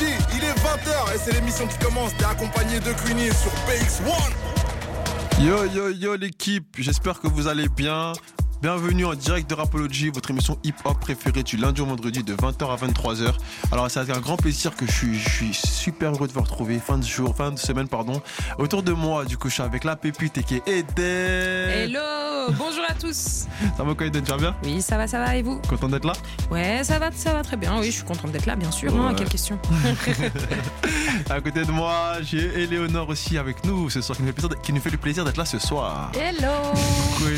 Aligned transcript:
Il 0.00 0.42
est 0.42 0.54
20h 0.58 1.14
et 1.14 1.18
c'est 1.18 1.32
l'émission 1.34 1.68
qui 1.68 1.78
commence. 1.78 2.16
T'es 2.16 2.24
accompagné 2.24 2.80
de 2.80 2.92
Queenie 3.04 3.28
sur 3.28 3.52
PX1. 3.64 4.10
Yo 5.40 5.66
yo 5.66 5.90
yo 5.90 6.16
l'équipe, 6.16 6.66
j'espère 6.78 7.20
que 7.20 7.28
vous 7.28 7.46
allez 7.46 7.68
bien. 7.68 8.12
Bienvenue 8.60 9.04
en 9.04 9.14
direct 9.14 9.48
de 9.48 9.54
Rapology, 9.54 10.10
votre 10.10 10.30
émission 10.30 10.58
hip-hop 10.64 10.98
préférée 10.98 11.44
du 11.44 11.56
lundi 11.56 11.80
au 11.80 11.86
vendredi 11.86 12.24
de 12.24 12.34
20h 12.34 12.72
à 12.72 12.76
23h. 12.76 13.34
Alors 13.70 13.88
c'est 13.88 14.00
avec 14.00 14.16
un 14.16 14.20
grand 14.20 14.36
plaisir 14.36 14.74
que 14.74 14.84
je 14.86 14.90
suis, 14.90 15.18
je 15.18 15.28
suis 15.28 15.54
super 15.54 16.12
heureux 16.12 16.26
de 16.26 16.32
vous 16.32 16.40
retrouver 16.40 16.78
fin 16.80 16.98
de 16.98 17.04
jour, 17.04 17.36
fin 17.36 17.52
de 17.52 17.58
semaine 17.58 17.88
pardon. 17.88 18.20
Autour 18.58 18.82
de 18.82 18.92
moi, 18.92 19.24
du 19.26 19.36
coup, 19.36 19.48
je 19.48 19.54
suis 19.54 19.62
avec 19.62 19.84
la 19.84 19.94
pépite 19.94 20.38
et 20.38 20.42
qui 20.42 20.56
est 20.56 20.66
Eden. 20.66 21.70
Hello, 21.70 22.00
bonjour 22.52 22.84
à 22.88 22.94
tous. 22.94 23.46
Ça 23.76 23.82
va 23.84 23.94
quoi 23.94 24.06
Eden, 24.06 24.22
tu 24.22 24.30
vas 24.30 24.36
bien 24.38 24.56
Oui, 24.64 24.82
ça 24.82 24.96
va, 24.96 25.06
ça 25.06 25.18
va 25.18 25.36
et 25.36 25.42
vous 25.42 25.60
Content 25.68 25.88
d'être 25.88 26.04
là 26.04 26.12
Ouais, 26.50 26.80
ça 26.84 26.98
va, 26.98 27.10
ça 27.12 27.32
va 27.32 27.42
très 27.42 27.56
bien. 27.56 27.78
Oui, 27.78 27.86
je 27.86 27.90
suis 27.92 28.04
contente 28.04 28.32
d'être 28.32 28.46
là, 28.46 28.56
bien 28.56 28.70
sûr. 28.70 28.94
Hein, 28.94 29.14
quelle 29.16 29.28
question 29.28 29.58
À 31.30 31.40
côté 31.40 31.64
de 31.64 31.70
moi, 31.70 32.14
j'ai 32.22 32.62
Éléonore 32.62 33.08
aussi 33.08 33.38
avec 33.38 33.64
nous 33.64 33.88
ce 33.90 34.00
soir, 34.00 34.16
qui 34.16 34.22
nous 34.22 34.28
fait, 34.28 34.32
plaisir- 34.34 34.60
qui 34.62 34.72
nous 34.72 34.80
fait 34.80 34.90
le 34.90 34.98
plaisir 34.98 35.24
d'être 35.24 35.36
là 35.36 35.44
ce 35.44 35.58
soir. 35.58 36.10
Hello 36.14 36.52
Coucou 37.16 37.30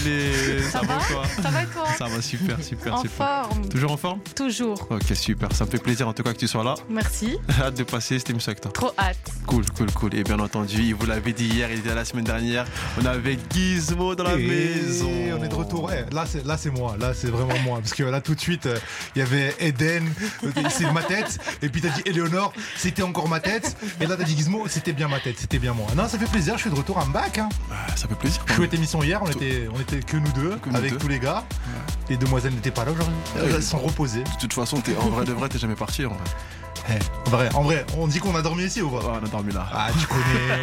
ça, 0.70 0.70
Ça 0.70 0.80
va 0.80 0.86
va 0.98 1.04
quoi 1.04 1.22
Ça 1.42 1.50
va 1.50 1.62
et 1.62 1.66
toi 1.66 1.84
Ça 1.98 2.04
va 2.06 2.22
super, 2.22 2.56
super, 2.62 2.94
En 2.94 3.02
super. 3.02 3.44
forme 3.48 3.68
Toujours 3.68 3.92
en 3.92 3.96
forme 3.96 4.20
Toujours. 4.34 4.86
Ok, 4.90 5.02
super. 5.14 5.52
Ça 5.52 5.64
me 5.64 5.70
fait 5.70 5.78
plaisir 5.82 6.08
en 6.08 6.12
tout 6.12 6.22
cas 6.22 6.32
que 6.32 6.38
tu 6.38 6.48
sois 6.48 6.64
là. 6.64 6.74
Merci. 6.88 7.36
Hâte 7.60 7.76
de 7.76 7.84
passer 7.84 8.18
cette 8.18 8.30
émission 8.30 8.50
avec 8.50 8.60
toi. 8.62 8.72
Trop 8.72 8.92
hâte. 8.98 9.16
Cool, 9.46 9.64
cool, 9.76 9.90
cool. 9.92 10.14
Et 10.14 10.24
bien 10.24 10.38
entendu, 10.40 10.82
il 10.82 10.94
vous 10.94 11.06
l'avait 11.06 11.32
dit 11.32 11.46
hier, 11.46 11.70
il 11.70 11.78
était 11.80 11.94
la 11.94 12.04
semaine 12.04 12.24
dernière. 12.24 12.64
On 13.00 13.04
avait 13.06 13.38
Gizmo 13.52 14.14
dans 14.14 14.24
la 14.24 14.34
Et 14.34 14.46
maison. 14.46 14.95
On 15.04 15.42
est 15.44 15.48
de 15.48 15.54
retour. 15.54 15.84
Ouais, 15.84 16.04
là, 16.12 16.24
c'est 16.26 16.44
là, 16.44 16.56
c'est 16.56 16.70
moi. 16.70 16.96
Là, 16.98 17.12
c'est 17.14 17.28
vraiment 17.28 17.58
moi. 17.60 17.78
Parce 17.78 17.94
que 17.94 18.02
là, 18.02 18.20
tout 18.20 18.34
de 18.34 18.40
suite, 18.40 18.66
euh, 18.66 18.78
il 19.14 19.20
y 19.20 19.22
avait 19.22 19.54
Eden, 19.60 20.12
euh, 20.44 20.50
c'est 20.70 20.90
ma 20.92 21.02
tête. 21.02 21.38
Et 21.62 21.68
puis 21.68 21.80
t'as 21.80 21.90
dit 21.90 22.02
Eleonore, 22.06 22.52
c'était 22.76 23.02
encore 23.02 23.28
ma 23.28 23.40
tête. 23.40 23.76
Et 24.00 24.06
là, 24.06 24.16
t'as 24.16 24.24
dit 24.24 24.36
Gizmo, 24.36 24.66
c'était 24.68 24.92
bien 24.92 25.08
ma 25.08 25.20
tête, 25.20 25.36
c'était 25.38 25.58
bien 25.58 25.72
moi. 25.72 25.86
Non, 25.96 26.08
ça 26.08 26.18
fait 26.18 26.30
plaisir. 26.30 26.54
Je 26.56 26.62
suis 26.62 26.70
de 26.70 26.74
retour. 26.76 26.98
I'm 27.04 27.12
back. 27.12 27.38
Hein. 27.38 27.48
Ah, 27.70 27.96
ça 27.96 28.08
fait 28.08 28.14
plaisir. 28.14 28.42
Chouette 28.54 28.74
émission 28.74 29.02
hier. 29.02 29.20
On 29.22 29.30
était, 29.30 29.68
on 29.74 29.80
était 29.80 30.00
que 30.00 30.16
nous 30.16 30.32
deux 30.32 30.56
Que 30.56 30.70
nous 30.70 30.76
avec 30.76 30.92
deux. 30.92 30.98
tous 30.98 31.08
les 31.08 31.18
gars. 31.18 31.44
Les 32.08 32.16
demoiselles 32.16 32.54
n'étaient 32.54 32.70
pas 32.70 32.84
là 32.84 32.92
aujourd'hui. 32.92 33.14
Ouais. 33.36 33.42
Elles 33.54 33.62
sont 33.62 33.78
reposées. 33.78 34.22
De 34.22 34.38
toute 34.40 34.52
façon, 34.52 34.80
t'es, 34.80 34.96
en 34.96 35.08
vrai 35.08 35.24
de 35.24 35.32
vrai, 35.32 35.48
t'es 35.48 35.58
jamais 35.58 35.74
parti. 35.74 36.04
En 36.06 36.10
vrai. 36.10 36.18
Eh, 36.88 36.92
en 37.26 37.30
vrai, 37.30 37.48
en 37.54 37.62
vrai, 37.62 37.84
on 37.98 38.06
dit 38.06 38.18
qu'on 38.20 38.34
a 38.36 38.42
dormi 38.42 38.64
ici 38.64 38.80
ou 38.82 38.90
pas? 38.90 39.00
Oh, 39.04 39.10
on 39.20 39.24
a 39.24 39.28
dormi 39.28 39.52
là. 39.52 39.66
Ah, 39.72 39.88
tu 39.98 40.06
connais. 40.06 40.22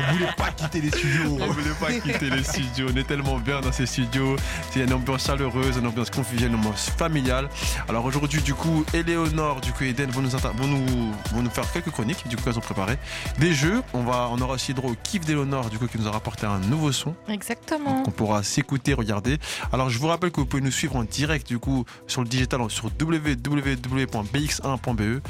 On 0.09 0.13
voulait 0.13 0.31
pas 0.37 0.51
quitter 0.51 0.81
les 0.81 0.89
studios. 0.89 1.37
On 1.41 1.47
voulait 1.51 1.75
pas 1.79 1.91
quitter 1.91 2.29
les 2.29 2.43
studios. 2.43 2.87
On 2.93 2.97
est 2.97 3.03
tellement 3.07 3.37
bien 3.39 3.59
dans 3.61 3.71
ces 3.71 3.85
studios. 3.85 4.35
Il 4.73 4.79
y 4.79 4.81
a 4.81 4.85
une 4.85 4.93
ambiance 4.93 5.25
chaleureuse, 5.25 5.77
une 5.77 5.87
ambiance 5.87 6.09
conviviale, 6.09 6.49
une 6.51 6.55
ambiance 6.57 6.89
familiale. 6.97 7.49
Alors 7.89 8.05
aujourd'hui, 8.05 8.41
du 8.41 8.53
coup, 8.53 8.85
Éléonore, 8.93 9.59
du 9.61 9.71
coup, 9.73 9.83
et 9.83 9.89
Eden 9.89 10.09
vont 10.11 10.21
nous, 10.21 10.35
inter- 10.35 10.51
vont 10.55 10.67
nous, 10.67 10.85
vont 11.33 11.41
nous 11.41 11.49
faire 11.49 11.69
quelques 11.71 11.91
chroniques, 11.91 12.25
du 12.27 12.35
coup, 12.37 12.43
qu'elles 12.43 12.57
ont 12.57 12.61
préparées. 12.61 12.97
Des 13.39 13.53
jeux. 13.53 13.81
On, 13.93 14.03
va, 14.03 14.29
on 14.31 14.39
aura 14.39 14.53
aussi 14.53 14.73
droit 14.73 14.91
au 14.91 14.95
kiff 15.03 15.25
d'Éléonore, 15.25 15.69
du 15.69 15.77
coup, 15.77 15.87
qui 15.87 15.97
nous 15.97 16.07
a 16.07 16.11
rapporté 16.11 16.45
un 16.45 16.59
nouveau 16.59 16.91
son. 16.93 17.13
Exactement. 17.27 18.03
qu'on 18.03 18.11
pourra 18.11 18.43
s'écouter, 18.43 18.93
regarder. 18.93 19.37
Alors 19.71 19.89
je 19.89 19.97
vous 19.99 20.07
rappelle 20.07 20.31
que 20.31 20.39
vous 20.39 20.45
pouvez 20.45 20.61
nous 20.63 20.71
suivre 20.71 20.95
en 20.95 21.03
direct 21.03 21.47
du 21.47 21.59
coup 21.59 21.85
sur 22.07 22.21
le 22.21 22.27
digital 22.27 22.61
sur 22.69 22.89
www.bx1.be. 23.01 25.21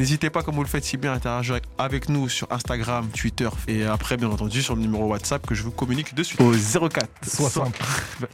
N'hésitez 0.00 0.30
pas 0.30 0.42
comme 0.42 0.54
vous 0.54 0.62
le 0.62 0.66
faites 0.68 0.82
si 0.86 0.96
bien 0.96 1.12
à 1.12 1.16
interagir 1.16 1.58
avec 1.76 2.08
nous 2.08 2.30
sur 2.30 2.50
Instagram, 2.50 3.06
Twitter 3.10 3.50
et 3.68 3.84
après 3.84 4.16
bien 4.16 4.30
entendu 4.30 4.62
sur 4.62 4.74
le 4.74 4.80
numéro 4.80 5.04
WhatsApp 5.08 5.46
que 5.46 5.54
je 5.54 5.62
vous 5.62 5.70
communique 5.72 6.14
de 6.14 6.22
suite 6.22 6.40
au 6.40 6.52
04 6.88 7.06
60, 7.22 7.74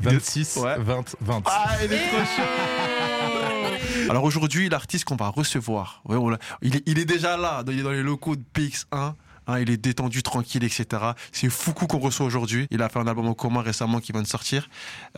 26, 0.00 0.59
Ouais. 0.62 0.77
20, 0.78 1.17
20. 1.22 1.42
Ah, 1.47 1.70
il 1.84 1.92
est 1.92 1.98
trop 2.06 2.19
chaud 2.19 4.11
Alors 4.11 4.22
aujourd'hui, 4.22 4.69
l'artiste 4.69 5.06
qu'on 5.06 5.17
va 5.17 5.27
recevoir, 5.27 6.03
ouais, 6.05 6.14
on 6.14 6.28
l'a- 6.28 6.39
il, 6.62 6.77
est, 6.77 6.83
il 6.87 7.00
est 7.00 7.05
déjà 7.05 7.37
là, 7.37 7.64
il 7.67 7.81
est 7.81 7.83
dans 7.83 7.91
les 7.91 8.05
locaux 8.05 8.37
de 8.37 8.44
PX1. 8.55 8.84
hein, 9.48 9.59
il 9.59 9.69
est 9.69 9.77
détendu, 9.77 10.22
tranquille, 10.22 10.62
etc. 10.62 10.87
C'est 11.33 11.50
Foucault 11.50 11.89
qu'on 11.89 11.98
reçoit 11.98 12.27
aujourd'hui. 12.27 12.69
Il 12.70 12.81
a 12.81 12.89
fait 12.89 13.00
un 13.00 13.09
album 13.09 13.27
en 13.27 13.34
commun 13.34 13.62
récemment 13.62 13.99
qui 13.99 14.12
vient 14.12 14.22
de 14.22 14.28
sortir, 14.28 14.69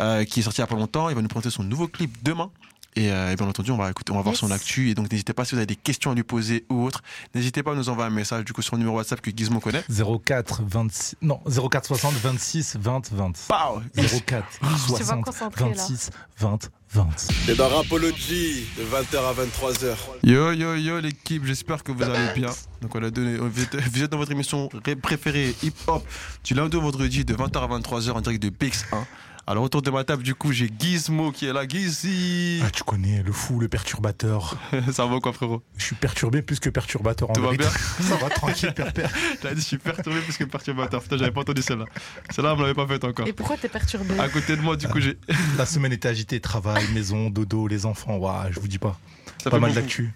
euh, 0.01 0.25
qui 0.25 0.41
est 0.41 0.43
sorti 0.45 0.61
il 0.61 0.63
y 0.63 0.65
a 0.65 0.67
pas 0.67 0.77
longtemps. 0.77 1.11
Il 1.11 1.15
va 1.15 1.21
nous 1.21 1.29
présenter 1.29 1.51
son 1.51 1.63
nouveau 1.63 1.89
clip 1.89 2.23
demain. 2.23 2.51
Et, 2.99 3.13
euh, 3.13 3.31
et 3.31 3.37
bien 3.37 3.47
entendu, 3.47 3.71
on 3.71 3.77
va 3.77 3.91
écouter, 3.91 4.11
on 4.11 4.17
va 4.17 4.23
voir 4.23 4.33
Yes. 4.35 4.41
son 4.41 4.51
actu. 4.51 4.91
Et 4.91 4.95
donc, 4.95 5.11
n'hésitez 5.13 5.33
pas 5.33 5.45
si 5.45 5.53
vous 5.53 5.59
avez 5.59 5.67
des 5.67 5.77
questions 5.77 6.11
à 6.11 6.15
lui 6.15 6.25
poser 6.25 6.65
ou 6.69 6.83
autre. 6.85 7.03
N'hésitez 7.35 7.63
pas 7.63 7.71
à 7.73 7.75
nous 7.77 7.89
envoyer 7.89 8.11
un 8.11 8.15
message 8.15 8.45
du 8.45 8.53
coup 8.53 8.61
sur 8.63 8.75
le 8.75 8.81
numéro 8.81 8.97
WhatsApp 8.97 9.21
que 9.21 9.31
Gizmo 9.31 9.61
connaît. 9.61 9.85
04 9.89 10.63
26 10.67 11.17
non 11.23 11.41
04 11.47 11.87
60 11.87 12.15
26 12.15 12.77
20 12.81 13.13
20 13.13 13.33
Pow 13.49 13.81
04 13.95 14.47
Je 14.63 14.67
suis 14.77 14.93
pas 14.93 14.97
60 14.99 15.25
concentrée 15.25 15.65
là. 15.65 15.71
26 15.77 16.11
20 16.39 16.71
20 16.91 17.07
T'es 17.47 17.55
dans 17.55 17.69
Rapology 17.69 18.67
de 18.79 18.83
20h 18.83 19.19
à 19.19 19.35
23h. 19.35 19.95
Yo 20.25 20.53
yo 20.53 20.75
yo 20.75 20.99
l'équipe, 21.01 21.45
j'espère 21.45 21.85
que 21.85 21.93
vous 21.93 22.03
allez 22.03 22.33
bien. 22.35 22.51
Donc 22.81 22.95
on 22.95 23.03
a 23.03 23.11
donné, 23.11 23.37
vous 23.37 23.61
êtes, 23.63 23.77
vous 23.77 24.03
êtes 24.03 24.11
dans 24.11 24.17
votre 24.19 24.33
émission 24.33 24.69
ré- 24.85 24.97
préférée 24.97 25.55
hip 25.63 25.75
hop 25.87 26.05
du 26.45 26.55
lundi 26.55 26.77
au 26.77 26.81
vendredi 26.81 27.25
de 27.25 27.35
20h 27.35 27.59
à 27.63 27.79
23h 27.79 28.11
en 28.13 28.21
direct 28.23 28.43
de 28.43 28.49
PX1. 28.51 29.05
Alors 29.51 29.65
autour 29.65 29.81
de 29.81 29.91
ma 29.91 30.05
table 30.05 30.23
du 30.23 30.35
coup 30.35 30.53
j'ai 30.53 30.69
Gizmo 30.79 31.33
qui 31.33 31.47
est 31.47 31.55
là, 31.55 31.67
Gizzy. 31.67 32.61
ah 32.63 32.71
tu 32.71 32.83
connais 32.85 33.23
le 33.23 33.33
fou 33.33 33.59
le 33.61 33.67
perturbateur 33.69 34.59
Ça 34.93 35.07
va 35.07 35.21
quoi 35.21 35.33
frérot 35.33 35.63
je 35.79 35.85
suis 35.87 35.97
perturbé 35.97 36.43
plus 36.43 36.61
que 36.61 36.69
perturbateur 36.69 37.31
en 37.31 37.33
Tout 37.33 37.41
va 37.41 37.53
bien 37.53 37.67
ça 38.01 38.17
va 38.17 38.29
tranquille 38.29 38.75
père 38.75 38.93
père 38.93 39.11
T'as 39.41 39.55
dit 39.55 39.63
je 39.63 39.67
suis 39.67 39.79
perturbé 39.79 40.21
plus 40.21 40.37
que 40.37 40.45
perturbateur. 40.45 41.03
Putain 41.03 41.17
j'avais 41.17 41.31
pas 41.31 41.41
entendu 41.41 41.63
celle-là. 41.63 41.87
Celle-là 42.29 42.53
on 42.53 42.57
me 42.59 42.63
l'avait 42.63 42.75
pas 42.75 42.87
faite 42.87 43.05
encore. 43.05 43.27
Et 43.27 43.33
pourquoi 43.33 43.57
t'es 43.57 43.71
perturbé 43.71 44.19
À 44.21 44.29
côté 44.29 44.55
de 44.55 44.61
moi 44.61 44.77
du 44.77 44.87
coup 44.87 45.01
j'ai. 45.01 45.17
la 45.57 45.65
semaine 45.65 45.93
était 45.95 46.09
agitée 46.09 46.41
travail 46.41 46.85
maison 46.93 47.31
dodo 47.31 47.69
les 47.69 47.87
enfants 47.87 48.17
waouh 48.19 48.53
je 48.53 48.61
vous 48.61 48.69
dis 48.69 48.79
pas 48.79 49.01
Ça 49.43 49.49
pas 49.51 49.59
mal 49.59 49.73
d'actu 49.73 50.13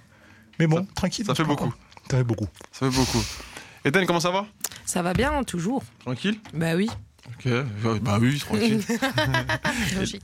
mais 0.59 0.66
bon 0.66 0.76
Ça- 0.84 0.87
tranquille 0.94 1.25
ça 1.25 1.34
fait 1.34 1.44
beaucoup. 1.44 1.72
ça 2.10 2.19
fait 2.19 2.25
beaucoup 2.25 2.48
Ça 2.71 2.91
fait 2.91 2.94
beaucoup. 2.94 3.25
Eden 3.87 4.04
comment 4.06 4.21
ça 4.21 4.31
va? 4.31 4.44
Ça 4.84 5.00
va 5.03 5.15
bien, 5.15 5.42
toujours. 5.42 5.82
Tranquille? 6.00 6.38
Bah 6.54 6.75
oui, 6.76 6.88
Ok. 7.28 7.53
Bah 8.03 8.19
oui 8.21 8.38
tranquille. 8.38 8.83
Logique. 9.97 10.22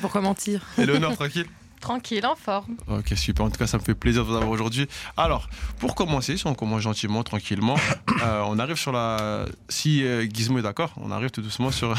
pourquoi 0.00 0.20
mentir? 0.20 0.64
Éléonore 0.78 1.14
tranquille? 1.14 1.46
Tranquille, 1.82 2.24
en 2.24 2.36
forme. 2.36 2.76
Ok, 2.86 3.12
super. 3.16 3.44
En 3.44 3.50
tout 3.50 3.58
cas, 3.58 3.66
ça 3.66 3.76
me 3.76 3.82
fait 3.82 3.96
plaisir 3.96 4.22
de 4.22 4.28
vous 4.28 4.36
avoir 4.36 4.48
aujourd'hui. 4.50 4.86
Alors, 5.16 5.48
pour 5.80 5.96
commencer, 5.96 6.36
si 6.36 6.46
on 6.46 6.54
commence 6.54 6.82
gentiment, 6.82 7.24
tranquillement, 7.24 7.74
euh, 8.22 8.44
on 8.46 8.60
arrive 8.60 8.76
sur 8.76 8.92
la. 8.92 9.46
Si 9.68 10.04
euh, 10.04 10.24
Gizmo 10.32 10.60
est 10.60 10.62
d'accord, 10.62 10.92
on 10.96 11.10
arrive 11.10 11.30
tout 11.30 11.42
doucement 11.42 11.72
sur. 11.72 11.92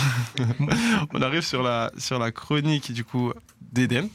on 1.14 1.22
arrive 1.22 1.42
sur 1.42 1.64
la, 1.64 1.92
sur 1.98 2.18
la 2.18 2.32
chronique, 2.32 2.94
du 2.94 3.04
coup, 3.04 3.34
d'Eden. 3.74 4.08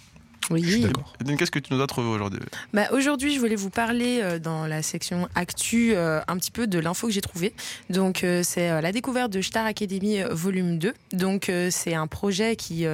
Oui. 0.50 0.80
d'accord 0.80 1.12
qu'est-ce 1.38 1.50
que 1.50 1.58
tu 1.58 1.72
nous 1.74 1.80
as 1.82 1.86
trouvé 1.86 2.08
aujourd'hui? 2.08 2.40
Bah, 2.72 2.86
Aujourd'hui, 2.92 3.34
je 3.34 3.38
voulais 3.40 3.54
vous 3.56 3.70
parler 3.70 4.20
euh, 4.22 4.38
dans 4.38 4.66
la 4.66 4.82
section 4.82 5.28
Actu 5.34 5.92
euh, 5.94 6.20
un 6.26 6.36
petit 6.36 6.50
peu 6.50 6.66
de 6.66 6.78
l'info 6.78 7.06
que 7.06 7.12
j'ai 7.12 7.20
trouvée. 7.20 7.52
Donc, 7.90 8.24
euh, 8.24 8.42
c'est 8.42 8.80
la 8.80 8.92
découverte 8.92 9.30
de 9.32 9.40
Star 9.42 9.66
Academy 9.66 10.20
volume 10.30 10.78
2. 10.78 10.94
Donc, 11.12 11.50
c'est 11.70 11.94
un 11.94 12.06
projet 12.06 12.56
qui 12.56 12.86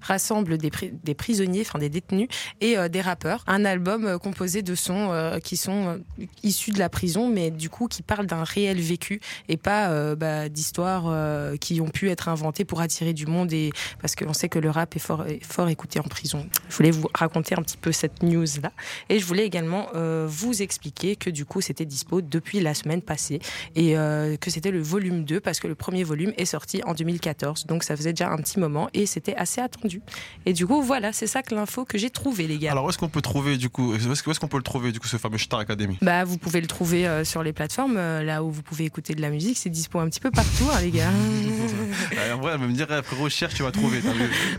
rassemble 0.00 0.58
des, 0.58 0.70
pri- 0.70 0.92
des 1.04 1.14
prisonniers, 1.14 1.62
enfin 1.62 1.78
des 1.78 1.88
détenus 1.88 2.28
et 2.60 2.76
des 2.88 3.00
rappeurs. 3.00 3.44
Un 3.46 3.64
album 3.64 4.18
composé 4.18 4.62
de 4.62 4.74
sons 4.74 5.10
qui 5.42 5.56
sont 5.56 6.00
issus 6.42 6.70
de 6.70 6.78
la 6.78 6.88
prison, 6.88 7.28
mais 7.30 7.50
du 7.50 7.68
coup 7.70 7.86
qui 7.88 8.02
parlent 8.02 8.26
d'un 8.26 8.44
réel 8.44 8.80
vécu 8.80 9.20
et 9.48 9.56
pas 9.56 10.14
bah, 10.14 10.48
d'histoires 10.48 11.12
qui 11.58 11.80
ont 11.80 11.88
pu 11.88 12.10
être 12.10 12.28
inventées 12.28 12.64
pour 12.64 12.80
attirer 12.80 13.12
du 13.12 13.26
monde 13.26 13.52
et 13.52 13.70
parce 14.00 14.14
qu'on 14.16 14.32
sait 14.32 14.48
que 14.48 14.58
le 14.58 14.70
rap 14.70 14.96
est 14.96 15.00
fort, 15.00 15.26
est 15.26 15.44
fort 15.44 15.68
écouté 15.68 16.00
en 16.00 16.04
prison. 16.04 16.46
Je 16.68 16.76
voulais 16.76 16.90
vous 16.94 17.08
raconter 17.14 17.54
un 17.58 17.62
petit 17.62 17.76
peu 17.76 17.92
cette 17.92 18.22
news 18.22 18.46
là. 18.62 18.72
Et 19.08 19.18
je 19.18 19.24
voulais 19.26 19.44
également 19.44 19.88
euh, 19.94 20.26
vous 20.28 20.62
expliquer 20.62 21.16
que 21.16 21.30
du 21.30 21.44
coup 21.44 21.60
c'était 21.60 21.84
dispo 21.84 22.20
depuis 22.20 22.60
la 22.60 22.74
semaine 22.74 23.02
passée 23.02 23.40
et 23.76 23.96
euh, 23.98 24.36
que 24.36 24.50
c'était 24.50 24.70
le 24.70 24.82
volume 24.82 25.24
2 25.24 25.40
parce 25.40 25.60
que 25.60 25.66
le 25.68 25.74
premier 25.74 26.04
volume 26.04 26.32
est 26.36 26.44
sorti 26.44 26.82
en 26.84 26.94
2014. 26.94 27.66
Donc 27.66 27.84
ça 27.84 27.96
faisait 27.96 28.12
déjà 28.12 28.30
un 28.30 28.36
petit 28.38 28.58
moment 28.58 28.88
et 28.94 29.06
c'était 29.06 29.34
assez 29.36 29.60
attendu. 29.60 30.00
Et 30.46 30.52
du 30.52 30.66
coup 30.66 30.82
voilà, 30.82 31.12
c'est 31.12 31.26
ça 31.26 31.42
que 31.42 31.54
l'info 31.54 31.84
que 31.84 31.98
j'ai 31.98 32.10
trouvé 32.10 32.46
les 32.46 32.58
gars. 32.58 32.72
Alors, 32.72 32.84
où 32.84 32.88
est-ce 32.90 32.98
qu'on 32.98 33.08
peut 33.08 33.22
trouver, 33.22 33.56
du 33.56 33.68
coup, 33.70 33.92
où 33.94 34.12
est-ce 34.12 34.40
qu'on 34.40 34.48
peut 34.48 34.56
le 34.56 34.62
trouver, 34.62 34.92
du 34.92 35.00
coup, 35.00 35.06
ce 35.06 35.16
fameux 35.16 35.38
Star 35.38 35.60
Academy? 35.60 35.96
Bah, 36.02 36.24
vous 36.24 36.38
pouvez 36.38 36.60
le 36.60 36.66
trouver 36.66 37.06
euh, 37.06 37.24
sur 37.24 37.42
les 37.42 37.52
plateformes, 37.52 37.94
là 37.96 38.42
où 38.42 38.50
vous 38.50 38.62
pouvez 38.62 38.84
écouter 38.84 39.14
de 39.14 39.20
la 39.22 39.30
musique. 39.30 39.56
C'est 39.58 39.70
dispo 39.70 39.98
un 39.98 40.08
petit 40.08 40.20
peu 40.20 40.30
partout, 40.30 40.64
hein, 40.72 40.80
les 40.80 40.90
gars. 40.90 41.10
En 42.34 42.38
vrai, 42.38 42.52
elle 42.54 42.60
va 42.60 42.66
me 42.66 42.72
dire, 42.72 42.86
eh, 42.90 43.02
frérot, 43.02 43.28
cherche, 43.28 43.54
tu 43.54 43.62
vas 43.62 43.70
trouver. 43.70 44.00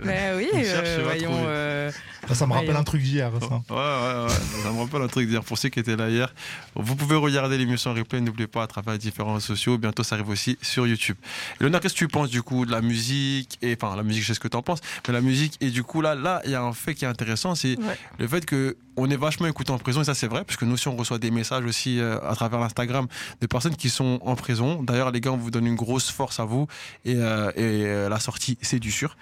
bah 0.04 0.12
oui, 0.38 0.48
Cherche, 0.54 0.90
tu 0.96 1.02
vas 1.02 1.04
voyons. 1.04 1.32
trouver. 1.32 1.90
Ça 2.34 2.48
me 2.48 2.54
rappelle 2.54 2.76
un 2.76 2.84
truc 2.84 3.02
d'hier 3.02 3.32
ça 3.40 3.62
Ouais, 3.70 3.76
ouais, 3.76 4.24
ouais. 4.26 4.64
Ça 4.64 4.72
me 4.72 4.80
rappelle 4.82 5.02
un 5.02 5.08
truc 5.08 5.30
dire 5.30 5.44
pour 5.44 5.58
ceux 5.58 5.70
qui 5.70 5.80
étaient 5.80 5.96
là 5.96 6.10
hier. 6.10 6.34
Vous 6.76 6.96
pouvez 6.96 7.16
regarder 7.16 7.58
l'émission 7.58 7.92
en 7.92 7.94
replay, 7.94 8.20
n'oubliez 8.22 8.48
pas, 8.48 8.64
à 8.64 8.68
travers 8.68 8.94
les 8.94 9.00
différents 9.00 9.34
réseaux 9.36 9.46
sociaux. 9.56 9.78
Bientôt, 9.78 10.04
ça 10.04 10.16
arrive 10.16 10.30
aussi 10.30 10.58
sur 10.62 10.88
YouTube. 10.88 11.18
Et 11.60 11.64
Léonard, 11.64 11.82
qu'est-ce 11.82 11.94
que 11.94 12.00
tu 12.00 12.08
penses 12.08 12.30
du 12.30 12.42
coup 12.42 12.66
de 12.66 12.72
la 12.72 12.82
musique 12.82 13.58
et 13.62 13.78
Enfin, 13.80 13.96
la 13.96 14.04
musique, 14.04 14.24
je 14.24 14.28
sais 14.30 14.34
ce 14.34 14.40
que 14.40 14.48
tu 14.48 14.58
en 14.58 14.62
penses, 14.62 14.80
mais 15.08 15.14
la 15.14 15.22
musique, 15.22 15.58
et 15.62 15.70
du 15.70 15.84
coup, 15.84 16.02
là, 16.02 16.16
là, 16.16 16.42
il 16.46 16.52
y 16.52 16.56
a 16.56 16.62
un 16.62 16.74
fait 16.74 16.96
qui 16.96 17.06
est 17.06 17.08
intéressant, 17.08 17.56
c'est 17.56 17.78
Ouais. 17.78 17.98
le 18.20 18.28
fait 18.28 18.46
que 18.46 18.78
on 18.98 19.10
est 19.10 19.18
vachement 19.18 19.48
écouté 19.48 19.72
en 19.72 19.78
prison, 19.78 20.02
et 20.02 20.06
ça, 20.06 20.14
c'est 20.14 20.28
vrai, 20.28 20.46
parce 20.46 20.56
que 20.56 20.64
nous 20.64 20.76
aussi, 20.76 20.88
on 20.88 20.96
reçoit 20.96 21.18
des 21.18 21.30
messages 21.30 21.66
aussi 21.66 22.00
euh, 22.00 22.18
à 22.26 22.34
travers 22.34 22.62
l'Instagram 22.62 23.08
de 23.42 23.46
personnes 23.48 23.76
qui 23.76 23.90
sont 23.90 24.20
en 24.24 24.36
prison. 24.38 24.82
D'ailleurs, 24.84 25.12
les 25.12 25.20
gars, 25.20 25.32
on 25.34 25.38
vous 25.38 25.52
donne 25.52 25.68
une 25.68 25.76
grosse 25.76 26.10
force 26.10 26.40
à 26.40 26.46
vous, 26.46 26.68
et, 27.04 27.16
euh, 27.18 27.50
et 27.58 27.84
euh, 27.86 28.08
la 28.10 28.20
sortie, 28.22 28.58
c'est 28.62 28.80
du 28.80 28.92
sûr. 28.92 29.18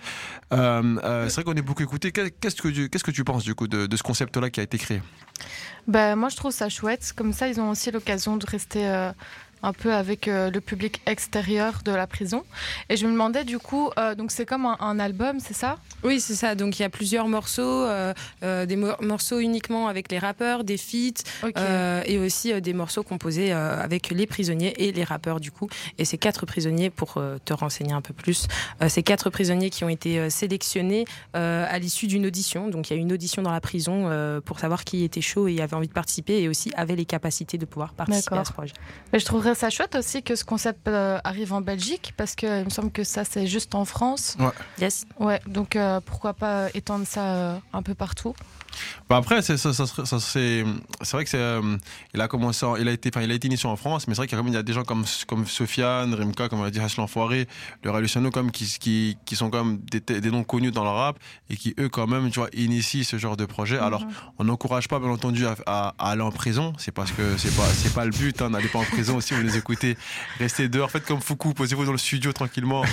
Euh, 0.53 0.97
euh, 1.03 1.27
c'est 1.29 1.41
vrai 1.41 1.43
qu'on 1.45 1.57
est 1.57 1.63
beaucoup 1.63 1.81
écouté. 1.81 2.11
Qu'est- 2.11 2.29
Qu'est-ce 2.39 2.61
que 2.61 2.67
tu- 2.67 2.89
qu'est-ce 2.93 3.03
que 3.03 3.11
tu 3.11 3.23
penses 3.23 3.43
du 3.43 3.55
coup 3.55 3.67
de, 3.67 3.95
ce 3.95 4.03
concept-là 4.03 4.51
qui 4.51 4.59
a 4.59 4.63
été 4.63 4.77
créé? 4.77 5.01
Ben, 5.87 6.15
moi, 6.15 6.29
je 6.29 6.35
trouve 6.35 6.51
ça 6.51 6.69
chouette. 6.69 7.11
Comme 7.15 7.33
ça, 7.33 7.47
ils 7.47 7.59
ont 7.59 7.71
aussi 7.71 7.89
l'occasion 7.89 8.37
de 8.37 8.45
rester 8.45 8.87
euh, 8.87 9.11
un 9.63 9.73
peu 9.73 9.93
avec 9.93 10.27
euh, 10.27 10.51
le 10.51 10.61
public 10.61 11.01
extérieur 11.05 11.81
de 11.85 11.91
la 11.91 12.05
prison. 12.05 12.43
Et 12.89 12.97
je 12.97 13.07
me 13.07 13.11
demandais, 13.13 13.45
du 13.45 13.59
coup, 13.59 13.89
euh, 13.97 14.13
donc 14.13 14.31
c'est 14.31 14.45
comme 14.45 14.65
un, 14.65 14.77
un 14.79 14.99
album, 14.99 15.39
c'est 15.39 15.53
ça? 15.53 15.77
Oui, 16.03 16.19
c'est 16.19 16.35
ça. 16.35 16.53
Donc 16.53 16.77
il 16.77 16.81
y 16.81 16.85
a 16.85 16.89
plusieurs 16.89 17.27
morceaux, 17.29 17.63
euh, 17.63 18.13
des 18.41 18.75
mo- 18.75 18.95
morceaux 19.01 19.39
uniquement 19.39 19.87
avec 19.87 20.11
les 20.11 20.19
rappeurs, 20.19 20.63
des 20.63 20.77
feats, 20.77 21.23
et 22.05 22.17
aussi 22.17 22.61
des 22.61 22.73
morceaux 22.73 23.03
composés 23.03 23.51
avec 23.53 24.09
les 24.09 24.27
prisonniers 24.27 24.73
et 24.85 24.91
les 24.91 25.03
rappeurs 25.03 25.39
du 25.39 25.51
coup. 25.51 25.69
Et 25.97 26.05
ces 26.05 26.17
quatre 26.17 26.45
prisonniers, 26.45 26.89
pour 26.89 27.21
te 27.45 27.53
renseigner 27.53 27.93
un 27.93 28.01
peu 28.01 28.13
plus, 28.13 28.47
ces 28.87 29.01
quatre 29.01 29.29
prisonniers 29.29 29.69
qui 29.69 29.85
ont 29.85 29.89
été 29.89 30.29
sélectionnés 30.29 31.05
à 31.33 31.79
l'issue 31.79 32.07
d'une 32.07 32.25
audition. 32.25 32.67
Donc 32.67 32.89
il 32.89 32.95
y 32.95 32.97
a 32.97 32.99
une 32.99 33.13
audition 33.13 33.41
dans 33.41 33.51
la 33.51 33.61
prison 33.61 34.09
pour 34.43 34.59
savoir 34.59 34.83
qui 34.83 35.05
était 35.05 35.21
chaud 35.21 35.47
et 35.47 35.61
avait 35.61 35.75
envie 35.75 35.87
de 35.87 35.93
participer 35.93 36.41
et 36.41 36.49
aussi 36.49 36.71
avait 36.75 36.97
les 36.97 37.05
capacités 37.05 37.57
de 37.57 37.65
pouvoir 37.65 37.93
participer 37.93 38.35
à 38.35 38.45
ce 38.45 38.51
projet. 38.51 38.73
Mais 39.13 39.19
je 39.19 39.25
trouverais 39.25 39.52
ça 39.53 39.69
chouette 39.69 39.95
aussi 39.95 40.23
que 40.23 40.35
ce 40.35 40.43
concept 40.43 40.87
euh, 40.87 41.17
arrive 41.23 41.53
en 41.53 41.61
Belgique, 41.61 42.13
parce 42.17 42.35
que 42.35 42.61
il 42.61 42.65
me 42.65 42.69
semble 42.69 42.91
que 42.91 43.03
ça, 43.03 43.23
c'est 43.25 43.47
juste 43.47 43.75
en 43.75 43.85
France. 43.85 44.37
Yes. 44.79 45.05
Ouais, 45.19 45.39
donc 45.47 45.75
euh, 45.75 45.99
pourquoi 46.05 46.33
pas 46.33 46.67
étendre 46.73 47.05
ça 47.07 47.21
euh, 47.21 47.57
un 47.73 47.81
peu 47.83 47.93
partout 47.95 48.33
Bah 49.09 49.17
après, 49.17 49.41
c'est, 49.43 49.57
ça, 49.57 49.71
ça 49.73 49.85
serait- 49.85 50.05
ça 50.05 50.19
serait- 50.19 50.65
c'est 51.01 51.11
vrai 51.15 51.23
que 51.23 51.29
c'est, 51.29 51.37
euh, 51.37 51.77
il 52.15 52.21
a 52.21 52.27
commencé, 52.27 52.65
en- 52.65 52.75
il 52.75 52.87
a 52.87 52.91
été, 52.91 53.11
enfin, 53.13 53.21
il 53.23 53.29
a 53.31 53.35
été 53.35 53.47
initié 53.47 53.69
en 53.69 53.75
France, 53.75 54.07
mais 54.07 54.13
c'est 54.15 54.21
vrai 54.21 54.27
qu'il 54.27 54.53
y 54.53 54.57
a, 54.57 54.63
des 54.63 54.73
gens 54.73 54.83
comme, 54.83 55.05
comme 55.27 55.45
Sofiane, 55.45 56.13
Rimka, 56.13 56.49
comme 56.49 56.59
on 56.59 56.63
a 56.63 56.71
dit, 56.71 56.79
Hash 56.79 56.97
l'Enfoiré, 56.97 57.47
le 57.83 57.91
Ray 57.91 58.01
Luciano, 58.01 58.31
comme 58.31 58.49
qui, 58.51 58.65
qui, 58.79 59.17
qui 59.25 59.35
sont 59.35 59.49
quand 59.51 59.63
même 59.63 59.77
des, 59.91 59.99
des 60.19 60.31
noms 60.31 60.43
connus 60.43 60.71
dans 60.71 60.83
le 60.83 60.89
rap 60.89 61.19
et 61.51 61.55
qui 61.57 61.75
eux 61.79 61.89
quand 61.89 62.07
même, 62.07 62.31
tu 62.31 62.39
vois, 62.39 62.49
initient 62.53 63.03
ce 63.03 63.17
genre 63.19 63.37
de 63.37 63.45
projet. 63.45 63.77
Alors, 63.77 64.03
on 64.39 64.43
n'encourage 64.45 64.87
pas, 64.87 64.97
bien 64.99 65.09
entendu, 65.09 65.45
à, 65.45 65.55
à- 65.67 65.93
à 65.99 66.09
aller 66.11 66.21
en 66.23 66.31
prison. 66.31 66.73
C'est 66.79 66.91
parce 66.91 67.11
que 67.11 67.37
c'est 67.37 67.55
pas, 67.55 67.67
c'est 67.67 67.93
pas 67.93 68.05
le 68.05 68.11
but. 68.11 68.41
Hein, 68.41 68.49
N'allez 68.49 68.67
pas 68.69 68.79
en 68.79 68.83
prison 68.85 69.17
aussi. 69.17 69.35
Vous 69.43 69.49
nous 69.49 69.57
écoutez, 69.57 69.97
restez 70.39 70.69
dehors, 70.69 70.89
faites 70.89 71.03
comme 71.05 71.19
Foucault, 71.19 71.53
posez-vous 71.53 71.83
dans 71.83 71.91
le 71.91 71.97
studio 71.97 72.31
tranquillement 72.31 72.83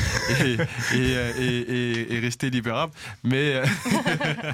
et, 0.45 0.57
et, 0.97 1.13
et, 1.39 1.47
et- 1.47 2.15
et 2.15 2.19
restez 2.19 2.51
libérable. 2.51 2.93
Mais 3.23 3.55
euh, 3.55 3.65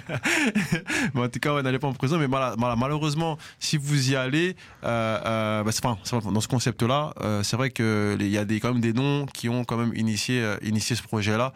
mais 1.14 1.22
en 1.22 1.28
tout 1.28 1.38
cas, 1.40 1.62
n'allez 1.62 1.78
pas 1.78 1.88
en 1.88 1.94
prison. 1.94 2.18
Mais 2.18 2.28
malheureusement, 2.28 3.38
si 3.58 3.76
vous 3.78 4.10
y 4.10 4.16
allez, 4.16 4.56
euh, 4.84 5.18
euh, 5.24 5.64
bah, 5.64 5.70
enfin, 5.82 5.96
dans 6.30 6.40
ce 6.40 6.48
concept-là, 6.48 7.14
euh, 7.22 7.42
c'est 7.42 7.56
vrai 7.56 7.70
que 7.70 8.14
les- 8.18 8.26
il 8.26 8.32
y 8.32 8.38
a 8.38 8.44
des, 8.44 8.60
quand 8.60 8.72
même 8.72 8.82
des 8.82 8.92
noms 8.92 9.24
qui 9.26 9.48
ont 9.48 9.64
quand 9.64 9.76
même 9.78 9.92
initié, 9.94 10.42
euh, 10.42 10.56
initié 10.62 10.96
ce 10.96 11.02
projet-là. 11.02 11.52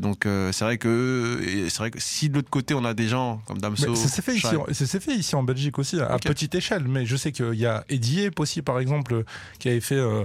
Donc, 0.00 0.22
c'est 0.24 0.64
vrai 0.64 0.78
que 0.78 1.40
c'est 1.68 1.78
vrai 1.78 1.90
que 1.90 2.00
si 2.00 2.30
de 2.30 2.34
l'autre 2.36 2.48
côté 2.50 2.72
on 2.74 2.84
a 2.86 2.94
des 2.94 3.06
gens 3.06 3.42
comme 3.46 3.58
Damso, 3.58 3.94
ça 3.94 4.08
s'est 4.08 4.22
fait, 4.22 4.34
ici, 4.34 4.56
en- 4.56 4.64
ça 4.72 4.86
s'est 4.86 4.98
fait 5.00 5.14
ici 5.14 5.36
en 5.36 5.42
Belgique 5.42 5.78
aussi, 5.78 6.00
à 6.00 6.18
petite 6.18 6.54
échelle. 6.54 6.84
Mais 6.88 7.04
je 7.04 7.16
sais 7.16 7.32
qu'il 7.32 7.52
y 7.54 7.66
a 7.66 7.84
Eddie 7.90 8.22
Epp 8.22 8.40
aussi, 8.40 8.62
par 8.62 8.80
exemple, 8.80 9.24
qui 9.58 9.67
avait 9.70 9.80
fait 9.80 9.96
euh, 9.96 10.24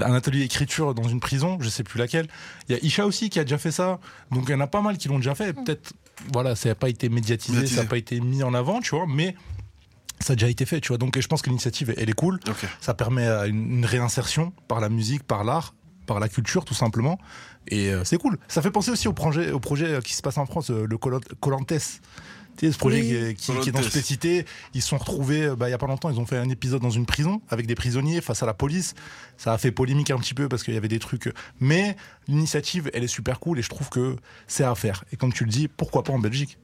un 0.00 0.14
atelier 0.14 0.42
écriture 0.42 0.94
dans 0.94 1.08
une 1.08 1.20
prison, 1.20 1.58
je 1.60 1.68
sais 1.68 1.82
plus 1.82 1.98
laquelle. 1.98 2.28
Il 2.68 2.72
y 2.72 2.78
a 2.78 2.84
Isha 2.84 3.06
aussi 3.06 3.30
qui 3.30 3.38
a 3.38 3.44
déjà 3.44 3.58
fait 3.58 3.72
ça. 3.72 3.98
Donc 4.30 4.44
il 4.48 4.52
y 4.52 4.54
en 4.54 4.60
a 4.60 4.66
pas 4.66 4.82
mal 4.82 4.98
qui 4.98 5.08
l'ont 5.08 5.18
déjà 5.18 5.34
fait. 5.34 5.52
Peut-être, 5.52 5.92
voilà, 6.32 6.56
ça 6.56 6.68
n'a 6.70 6.74
pas 6.74 6.88
été 6.88 7.08
médiatisé, 7.08 7.52
Médiatisé. 7.52 7.76
ça 7.76 7.82
n'a 7.82 7.88
pas 7.88 7.98
été 7.98 8.20
mis 8.20 8.42
en 8.42 8.54
avant, 8.54 8.80
tu 8.80 8.94
vois, 8.94 9.06
mais 9.08 9.34
ça 10.20 10.34
a 10.34 10.36
déjà 10.36 10.48
été 10.48 10.66
fait, 10.66 10.80
tu 10.80 10.88
vois. 10.88 10.98
Donc 10.98 11.18
je 11.18 11.26
pense 11.26 11.42
que 11.42 11.48
l'initiative, 11.48 11.94
elle 11.96 12.10
est 12.10 12.14
cool. 12.14 12.38
Ça 12.80 12.94
permet 12.94 13.26
une, 13.48 13.84
réinsertion 13.84 14.52
par 14.68 14.80
la 14.80 14.88
musique, 14.88 15.22
par 15.22 15.44
l'art, 15.44 15.74
par 16.06 16.20
la 16.20 16.28
culture, 16.28 16.64
tout 16.64 16.74
simplement. 16.74 17.18
Et 17.68 17.92
euh, 17.92 18.04
c'est 18.04 18.18
cool. 18.18 18.38
Ça 18.48 18.62
fait 18.62 18.70
penser 18.70 18.90
aussi 18.90 19.08
au 19.08 19.12
projet, 19.12 19.50
au 19.50 19.60
projet 19.60 19.98
qui 20.04 20.14
se 20.14 20.22
passe 20.22 20.38
en 20.38 20.46
France, 20.46 20.70
euh, 20.70 20.86
le 20.86 20.98
Colantes. 20.98 21.72
Ce 22.60 22.76
projet 22.78 23.00
Oui. 23.00 23.06
qui, 23.08 23.14
est- 23.14 23.34
qui- 23.34 23.44
qui 23.46 23.68
est 23.68 23.72
dans 23.72 23.78
Colantes. 23.80 23.92
cette 23.92 24.04
cité, 24.04 24.44
ils 24.74 24.82
se 24.82 24.88
sont 24.88 24.98
retrouvés 24.98 25.44
euh, 25.44 25.56
bah, 25.56 25.68
il 25.68 25.72
y 25.72 25.74
a 25.74 25.78
pas 25.78 25.86
longtemps, 25.86 26.10
ils 26.10 26.18
ont 26.20 26.26
fait 26.26 26.36
un 26.38 26.48
épisode 26.50 26.82
dans 26.82 26.90
une 26.90 27.06
prison 27.06 27.40
avec 27.48 27.66
des 27.66 27.74
prisonniers 27.74 28.20
face 28.20 28.42
à 28.42 28.46
la 28.46 28.54
police. 28.54 28.94
Ça 29.38 29.52
a 29.54 29.58
fait 29.58 29.70
polémique 29.72 30.10
un 30.10 30.18
petit 30.18 30.34
peu 30.34 30.48
parce 30.48 30.62
qu'il 30.62 30.74
y 30.74 30.76
avait 30.76 30.88
des 30.88 30.98
trucs. 30.98 31.32
Mais 31.60 31.96
l'initiative, 32.28 32.90
elle 32.92 33.04
est 33.04 33.08
super 33.08 33.40
cool 33.40 33.58
et 33.58 33.62
je 33.62 33.68
trouve 33.70 33.88
que 33.88 34.16
c'est 34.46 34.64
à 34.64 34.74
faire. 34.74 35.04
Et 35.12 35.16
comme 35.16 35.32
tu 35.32 35.44
le 35.44 35.50
dis, 35.50 35.68
pourquoi 35.68 36.02
pas 36.04 36.12
en 36.12 36.18
Belgique? 36.18 36.58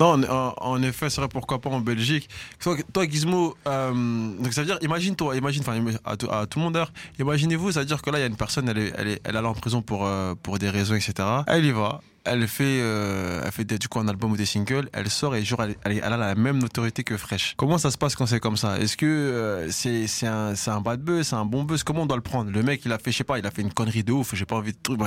Non, 0.00 0.06
en, 0.14 0.22
en- 0.24 0.54
en 0.58 0.82
effet, 0.82 1.08
c'est 1.10 1.20
vrai, 1.20 1.28
pourquoi 1.28 1.60
pas 1.60 1.70
en 1.70 1.80
Belgique? 1.80 2.28
Toi, 2.60 2.76
toi, 2.92 3.06
Gizmo, 3.08 3.56
euh, 3.66 3.92
donc 4.38 4.52
ça 4.52 4.62
veut 4.62 4.66
dire, 4.66 4.78
imagine-toi, 4.82 5.36
imagine, 5.36 5.62
enfin, 5.62 5.80
à, 6.04 6.16
tout- 6.16 6.30
à 6.30 6.46
tout 6.46 6.58
le 6.58 6.64
monde 6.64 6.84
imaginez-vous, 7.20 7.72
ça 7.72 7.80
veut 7.80 7.86
dire 7.86 8.02
que 8.02 8.10
là, 8.10 8.18
il 8.18 8.22
y 8.22 8.24
a 8.24 8.28
une 8.28 8.36
personne, 8.36 8.68
elle 8.68 8.78
est, 8.78 8.92
elle 8.96 9.08
est, 9.08 9.20
elle 9.24 9.34
est 9.36 9.38
allée 9.38 9.46
en 9.48 9.54
prison 9.54 9.80
pour, 9.82 10.04
euh, 10.06 10.34
pour 10.42 10.58
des 10.58 10.70
raisons, 10.70 10.94
etc. 10.94 11.12
Elle 11.46 11.64
y 11.66 11.70
va, 11.70 12.00
elle 12.24 12.48
fait, 12.48 12.80
euh, 12.80 13.42
elle 13.44 13.52
fait 13.52 13.64
des- 13.64 13.78
du 13.78 13.88
coup 13.88 13.98
un 14.00 14.08
album 14.08 14.32
ou 14.32 14.36
des 14.36 14.46
singles, 14.46 14.88
elle 14.92 15.10
sort 15.10 15.36
et 15.36 15.44
genre, 15.44 15.62
elle, 15.62 15.76
elle, 15.84 15.92
elle 16.04 16.12
a 16.12 16.16
la 16.16 16.34
même 16.34 16.58
notoriété 16.58 17.04
que 17.04 17.16
Fresh. 17.16 17.54
Comment 17.56 17.78
ça 17.78 17.90
se 17.90 17.98
passe 17.98 18.16
quand 18.16 18.26
c'est 18.26 18.40
comme 18.40 18.56
ça? 18.56 18.78
Est-ce 18.78 18.96
que 18.96 19.06
euh, 19.06 19.70
c'est 19.70 20.06
c'est 20.06 20.26
un, 20.26 20.54
c'est 20.54 20.70
un 20.70 20.80
bad 20.80 21.00
buzz, 21.00 21.26
c'est 21.28 21.36
un 21.36 21.44
bon 21.44 21.64
buzz? 21.64 21.82
Comment 21.82 22.02
on 22.02 22.06
doit 22.06 22.16
le 22.16 22.22
prendre? 22.22 22.50
Le 22.50 22.62
mec, 22.62 22.82
il 22.84 22.92
a 22.92 22.98
fait, 22.98 23.12
je 23.12 23.18
sais 23.18 23.24
pas, 23.24 23.38
il 23.38 23.46
a 23.46 23.50
fait 23.50 23.62
une 23.62 23.72
connerie 23.72 24.04
de 24.04 24.12
ouf, 24.12 24.34
j'ai 24.34 24.46
pas 24.46 24.56
envie 24.56 24.72
de 24.72 24.78
truc. 24.82 25.00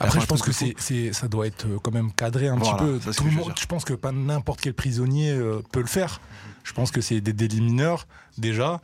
Après, 0.00 0.20
je 0.20 0.26
pense 0.26 0.42
que 0.42 0.52
c'est, 0.52 0.74
c'est, 0.78 1.12
ça 1.12 1.28
doit 1.28 1.46
être 1.46 1.66
euh, 1.66 1.78
quand 1.82 1.92
même 1.92 2.12
cadré 2.12 2.48
un 2.48 2.56
Voilà, 2.56 2.76
petit 2.78 2.84
peu. 3.00 3.12
Tout 3.12 3.28
je 3.30 3.36
monde, 3.38 3.52
je 3.58 3.66
pense 3.66 3.84
que 3.84 3.94
pas 3.94 4.12
n'importe 4.12 4.60
quel 4.60 4.74
prisonnier 4.74 5.30
euh, 5.32 5.62
peut 5.72 5.80
le 5.80 5.86
faire. 5.86 6.20
Je 6.64 6.72
pense 6.72 6.90
que 6.90 7.00
c'est 7.00 7.20
des 7.20 7.32
délits 7.32 7.60
mineurs 7.60 8.06
déjà 8.38 8.80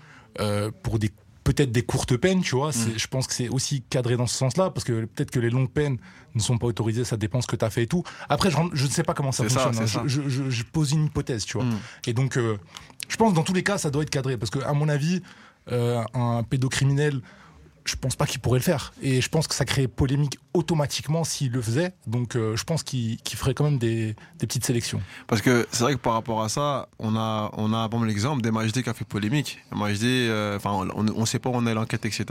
pour 0.82 0.98
des 0.98 1.10
peut-être 1.52 1.72
des 1.72 1.82
courtes 1.82 2.16
peines, 2.16 2.42
tu 2.42 2.54
vois. 2.54 2.70
Mm. 2.70 2.96
Je 2.96 3.06
pense 3.08 3.26
que 3.26 3.34
c'est 3.34 3.48
aussi 3.48 3.82
cadré 3.90 4.16
dans 4.16 4.26
ce 4.26 4.36
sens-là 4.36 4.70
parce 4.70 4.84
que 4.84 5.04
peut-être 5.06 5.30
que 5.30 5.40
les 5.40 5.50
longues 5.50 5.70
peines 5.70 5.98
ne 6.34 6.40
sont 6.40 6.58
pas 6.58 6.66
autorisées, 6.66 7.04
ça 7.04 7.16
dépend 7.16 7.40
ce 7.40 7.46
que 7.46 7.56
tu 7.56 7.64
as 7.64 7.70
fait 7.70 7.82
et 7.82 7.86
tout. 7.86 8.04
Après, 8.28 8.50
je, 8.50 8.84
ne 8.84 8.90
sais 8.90 9.02
pas 9.02 9.14
comment 9.14 9.32
ça 9.32 9.48
ça, 9.48 9.60
fonctionne. 9.72 10.02
hein. 10.04 10.04
Je, 10.06 10.28
je- 10.28 10.48
je 10.50 10.62
pose 10.64 10.92
une 10.92 11.06
hypothèse, 11.06 11.44
tu 11.44 11.56
vois. 11.56 11.66
Mm. 11.66 11.78
Et 12.06 12.12
donc, 12.12 12.36
euh, 12.36 12.56
je 13.08 13.16
pense 13.16 13.30
que 13.32 13.36
dans 13.36 13.42
tous 13.42 13.54
les 13.54 13.62
cas, 13.64 13.78
ça 13.78 13.90
doit 13.90 14.02
être 14.02 14.10
cadré 14.10 14.36
parce 14.38 14.50
que 14.50 14.60
à 14.60 14.72
mon 14.72 14.88
avis, 14.88 15.22
euh, 15.72 16.02
un 16.14 16.42
pédocriminel 16.42 17.20
je 17.84 17.96
pense 17.96 18.16
pas 18.16 18.26
qu'il 18.26 18.40
pourrait 18.40 18.58
le 18.58 18.64
faire. 18.64 18.92
Et 19.02 19.20
je 19.20 19.28
pense 19.28 19.48
que 19.48 19.54
ça 19.54 19.64
crée 19.64 19.88
polémique 19.88 20.38
automatiquement 20.54 21.24
s'il 21.24 21.52
le 21.52 21.62
faisait. 21.62 21.92
Donc 22.06 22.36
euh, 22.36 22.56
je 22.56 22.64
pense 22.64 22.82
qu'il 22.82 23.18
ferait 23.34 23.54
quand 23.54 23.64
même 23.64 23.78
des, 23.78 24.14
des 24.38 24.46
petites 24.46 24.64
sélections. 24.64 25.00
Parce 25.26 25.42
que 25.42 25.66
c'est 25.72 25.82
vrai 25.84 25.94
que 25.94 25.98
par 25.98 26.14
rapport 26.14 26.42
à 26.42 26.48
ça, 26.48 26.88
on 26.98 27.16
a, 27.16 27.50
on 27.56 27.72
a 27.72 27.88
bon, 27.88 28.02
l'exemple 28.02 28.42
d'MHD 28.42 28.82
qui 28.82 28.88
a 28.90 28.94
fait 28.94 29.04
polémique. 29.04 29.58
MHD, 29.72 30.04
euh, 30.04 30.58
on 30.64 31.02
ne 31.02 31.26
sait 31.26 31.38
pas 31.38 31.50
où 31.50 31.54
on 31.54 31.66
est 31.66 31.74
l'enquête, 31.74 32.04
etc., 32.04 32.24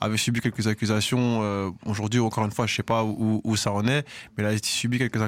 avait 0.00 0.16
subi 0.16 0.40
quelques 0.40 0.66
accusations. 0.66 1.40
euh, 1.42 1.70
Aujourd'hui, 1.86 2.20
encore 2.20 2.44
une 2.44 2.50
fois, 2.52 2.66
je 2.66 2.74
sais 2.74 2.82
pas 2.82 3.04
où, 3.04 3.56
ça 3.56 3.72
en 3.72 3.86
est, 3.86 4.06
mais 4.36 4.44
il 4.44 4.46
a 4.46 4.58
subi 4.62 4.98
quelques, 4.98 5.18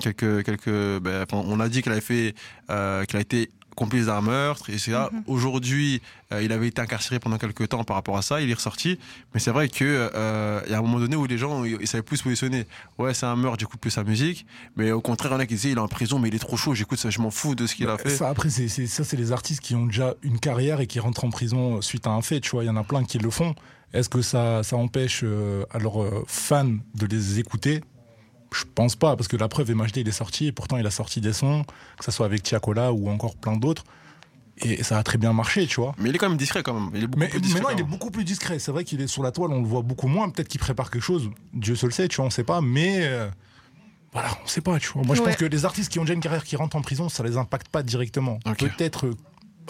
quelques, 0.00 0.44
quelques. 0.44 1.00
ben, 1.00 1.24
on 1.32 1.60
a 1.60 1.68
dit 1.68 1.82
qu'il 1.82 1.92
avait 1.92 2.00
fait, 2.00 2.34
qu'il 2.68 3.16
a 3.16 3.20
été 3.20 3.50
complice 3.76 4.06
d'un 4.06 4.20
meurtre, 4.20 4.68
etc. 4.70 5.04
Aujourd'hui, 5.26 6.02
euh, 6.32 6.42
il 6.42 6.52
avait 6.52 6.68
été 6.68 6.80
incarcéré 6.82 7.18
pendant 7.18 7.38
quelques 7.38 7.68
temps 7.68 7.84
par 7.84 7.96
rapport 7.96 8.16
à 8.16 8.22
ça, 8.22 8.40
il 8.40 8.50
est 8.50 8.54
ressorti. 8.54 8.98
Mais 9.32 9.40
c'est 9.40 9.50
vrai 9.50 9.68
que 9.68 10.10
euh, 10.14 10.60
il 10.66 10.72
y 10.72 10.74
a 10.74 10.78
un 10.78 10.82
moment 10.82 10.98
donné 11.00 11.16
où 11.16 11.24
les 11.26 11.38
gens 11.38 11.64
ils, 11.64 11.78
ils 11.80 11.86
savaient 11.86 12.02
plus 12.02 12.18
se 12.18 12.22
positionner. 12.24 12.66
Ouais, 12.98 13.14
c'est 13.14 13.26
un 13.26 13.36
meurtre, 13.36 13.58
j'écoute 13.60 13.80
plus 13.80 13.90
sa 13.90 14.04
musique. 14.04 14.46
Mais 14.76 14.92
au 14.92 15.00
contraire, 15.00 15.32
il 15.32 15.34
y 15.34 15.36
en 15.36 15.40
a 15.40 15.46
qui 15.46 15.54
disaient 15.54 15.70
il 15.70 15.76
est 15.78 15.80
en 15.80 15.88
prison, 15.88 16.18
mais 16.18 16.28
il 16.28 16.34
est 16.34 16.38
trop 16.38 16.56
chaud, 16.56 16.74
j'écoute 16.74 16.98
ça, 16.98 17.10
je 17.10 17.20
m'en 17.20 17.30
fous 17.30 17.54
de 17.54 17.66
ce 17.66 17.74
qu'il 17.74 17.88
a 17.88 17.96
fait. 17.98 18.10
Ça, 18.10 18.28
après, 18.28 18.50
c'est 18.50 18.68
c'est- 18.68 18.86
ça, 18.86 19.04
c'est 19.04 19.16
les 19.16 19.32
artistes 19.32 19.60
qui 19.60 19.74
ont 19.74 19.86
déjà 19.86 20.14
une 20.22 20.38
carrière 20.38 20.80
et 20.80 20.86
qui 20.86 21.00
rentrent 21.00 21.24
en 21.24 21.30
prison 21.30 21.80
suite 21.80 22.06
à 22.06 22.10
un 22.10 22.22
fait. 22.22 22.40
Tu 22.40 22.50
vois, 22.50 22.64
il 22.64 22.66
y 22.66 22.70
en 22.70 22.76
a 22.76 22.84
plein 22.84 23.04
qui 23.04 23.18
le 23.18 23.30
font. 23.30 23.54
Est-ce 23.92 24.08
que 24.08 24.22
ça, 24.22 24.62
ça 24.62 24.76
empêche 24.76 25.22
euh, 25.24 25.64
à 25.72 25.78
leurs 25.80 26.00
euh, 26.02 26.24
fans 26.28 26.76
de 26.94 27.06
les 27.06 27.40
écouter? 27.40 27.82
Je 28.52 28.64
pense 28.74 28.96
pas, 28.96 29.16
parce 29.16 29.28
que 29.28 29.36
la 29.36 29.48
preuve, 29.48 29.70
MHD, 29.72 29.98
il 29.98 30.08
est 30.08 30.12
sorti, 30.12 30.46
et 30.46 30.52
pourtant, 30.52 30.76
il 30.76 30.86
a 30.86 30.90
sorti 30.90 31.20
des 31.20 31.32
sons, 31.32 31.64
que 31.98 32.04
ce 32.04 32.10
soit 32.10 32.26
avec 32.26 32.42
Tiakola 32.42 32.92
ou 32.92 33.08
encore 33.08 33.36
plein 33.36 33.56
d'autres. 33.56 33.84
Et 34.62 34.82
ça 34.82 34.98
a 34.98 35.02
très 35.02 35.16
bien 35.18 35.32
marché, 35.32 35.66
tu 35.66 35.80
vois. 35.80 35.94
Mais 35.98 36.10
il 36.10 36.14
est 36.14 36.18
quand 36.18 36.28
même 36.28 36.36
discret 36.36 36.62
quand 36.62 36.74
même. 36.74 36.90
Il 36.94 37.04
est 37.04 37.06
beaucoup 37.06 37.20
Mais 37.20 37.28
plus 37.28 37.40
discret. 37.40 37.60
maintenant, 37.62 37.76
il 37.76 37.80
est 37.80 37.88
beaucoup 37.88 38.10
plus 38.10 38.24
discret. 38.24 38.58
C'est 38.58 38.72
vrai 38.72 38.84
qu'il 38.84 39.00
est 39.00 39.06
sur 39.06 39.22
la 39.22 39.32
toile, 39.32 39.52
on 39.52 39.60
le 39.62 39.66
voit 39.66 39.82
beaucoup 39.82 40.08
moins. 40.08 40.28
Peut-être 40.28 40.48
qu'il 40.48 40.60
prépare 40.60 40.90
quelque 40.90 41.02
chose. 41.02 41.30
Dieu 41.54 41.76
seul 41.76 41.92
sait, 41.92 42.08
tu 42.08 42.16
vois, 42.16 42.26
on 42.26 42.30
sait 42.30 42.44
pas. 42.44 42.60
Mais 42.60 43.06
euh, 43.06 43.30
voilà, 44.12 44.28
on 44.44 44.46
sait 44.46 44.60
pas, 44.60 44.78
tu 44.78 44.88
vois. 44.92 45.02
Moi, 45.02 45.14
je 45.14 45.22
pense 45.22 45.36
que 45.36 45.46
les 45.46 45.64
artistes 45.64 45.90
qui 45.90 45.98
ont 45.98 46.02
déjà 46.02 46.12
une 46.14 46.20
carrière 46.20 46.44
qui 46.44 46.56
rentrent 46.56 46.76
en 46.76 46.82
prison, 46.82 47.08
ça 47.08 47.22
les 47.22 47.36
impacte 47.38 47.68
pas 47.68 47.82
directement. 47.82 48.38
Peut-être, 48.58 49.10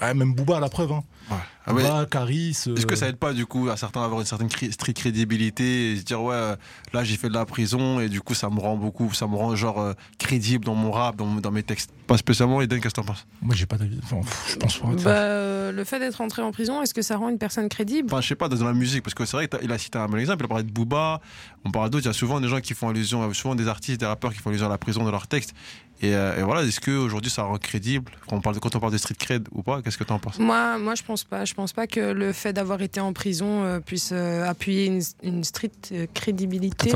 euh, 0.03 0.07
ouais, 0.07 0.15
même 0.15 0.35
Booba 0.35 0.57
à 0.57 0.61
la 0.61 0.69
preuve. 0.69 0.93
Hein. 0.93 1.03
Ouais. 1.31 1.37
Ah. 1.67 1.73
Booba, 1.73 2.07
Caris. 2.11 2.57
euh, 2.67 2.75
Est-ce 2.75 2.87
que 2.87 2.97
ça 2.97 3.07
aide 3.07 3.17
pas 3.17 3.33
du 3.33 3.47
coup 3.47 3.69
à 3.69 3.77
certains 3.77 4.01
d'avoir 4.01 4.21
une 4.21 4.27
certaine 4.27 4.49
cri- 4.49 4.73
street 4.73 4.95
crédibilité 4.95 5.93
et 5.93 5.97
se 5.99 6.03
dire 6.03 6.23
ouais 6.23 6.35
euh, 6.35 6.57
là 6.93 7.05
j'ai 7.05 7.17
fait 7.17 7.29
de 7.29 7.35
la 7.35 7.45
prison 7.45 8.01
et 8.01 8.09
du 8.09 8.21
coup 8.21 8.35
ça 8.35 8.49
me 8.49 8.59
rend 8.59 8.77
beaucoup 8.77 9.13
ça 9.13 9.27
me 9.27 9.37
rend 9.37 9.55
genre 9.55 9.79
euh, 9.81 9.93
crédible 10.19 10.65
dans 10.65 10.75
mon 10.75 10.91
rap 10.91 11.17
dans, 11.17 11.27
dans 11.35 11.51
mes 11.51 11.63
textes 11.63 11.91
pas 12.07 12.17
spécialement 12.17 12.61
Eden 12.63 12.81
qu'est-ce 12.81 12.95
que 12.95 13.01
t'en 13.03 13.07
penses? 13.07 13.27
Moi, 13.41 13.55
j'ai 13.55 13.67
pas 13.67 13.77
d'avis. 13.77 14.01
Enfin, 14.03 14.21
je 14.49 14.57
pense 14.57 14.79
pas. 14.79 14.89
Bah, 14.89 15.11
euh, 15.11 15.71
le 15.71 15.85
fait 15.85 16.01
d'être 16.01 16.21
entré 16.21 16.43
en 16.43 16.51
prison, 16.51 16.83
est-ce 16.83 16.93
que 16.93 17.03
ça 17.03 17.17
rend 17.17 17.29
une 17.29 17.39
personne 17.39 17.69
crédible? 17.69 18.09
Enfin, 18.11 18.21
je 18.21 18.27
sais 18.27 18.35
pas, 18.35 18.49
dans 18.49 18.65
la 18.65 18.73
musique, 18.73 19.05
parce 19.05 19.15
que 19.15 19.25
c'est 19.25 19.37
vrai 19.37 19.47
qu'il 19.47 19.71
a 19.71 19.79
cité 19.79 19.97
un 19.97 20.07
bon 20.07 20.17
exemple, 20.19 20.43
il 20.43 20.47
a 20.47 20.49
parlé 20.49 20.65
de 20.65 20.73
Booba, 20.73 21.21
on 21.65 21.71
parle 21.71 21.89
d'autres, 21.91 22.07
il 22.07 22.09
y 22.09 22.11
a 22.11 22.13
souvent 22.13 22.41
des 22.41 22.49
gens 22.49 22.61
qui 22.61 22.75
font 22.75 22.89
allusion, 22.89 23.23
euh, 23.23 23.33
souvent 23.33 23.55
des 23.55 23.69
artistes, 23.69 24.01
des 24.01 24.07
rappeurs 24.07 24.33
qui 24.33 24.41
font 24.41 24.51
allusion 24.51 24.67
à 24.67 24.71
la 24.71 24.79
prison 24.79 25.05
dans 25.05 25.13
leurs 25.13 25.29
textes. 25.29 25.55
Et, 26.03 26.15
euh, 26.17 26.41
et 26.41 26.43
voilà, 26.43 26.63
est-ce 26.63 26.81
qu'aujourd'hui 26.81 27.31
ça 27.31 27.45
rend 27.45 27.59
crédible? 27.59 28.11
Quand 28.29 28.35
on 28.37 28.41
parle 28.41 28.57
de, 28.57 28.61
quand 28.61 28.75
on 28.75 28.81
parle 28.81 28.93
de 28.93 28.99
street 28.99 29.15
cred 29.19 29.47
ou 29.53 29.63
pas 29.63 29.83
Qu'est-ce 29.91 29.99
que 29.99 30.05
tu 30.05 30.13
en 30.13 30.21
penses? 30.21 30.39
Moi, 30.39 30.79
moi, 30.79 30.95
je 30.95 31.03
pense 31.03 31.25
pas. 31.25 31.45
Je 31.45 31.53
pense 31.53 31.73
pas 31.73 31.89
que 31.89 31.99
le 31.99 32.33
fait 32.33 32.53
d'avoir 32.53 32.81
été 32.81 33.01
en 33.01 33.13
prison 33.13 33.65
euh, 33.65 33.81
puisse 33.81 34.11
euh, 34.13 34.49
appuyer 34.49 34.87
une, 34.87 35.03
une 35.25 35.43
street 35.43 35.73
euh, 35.91 36.07
crédibilité. 36.15 36.93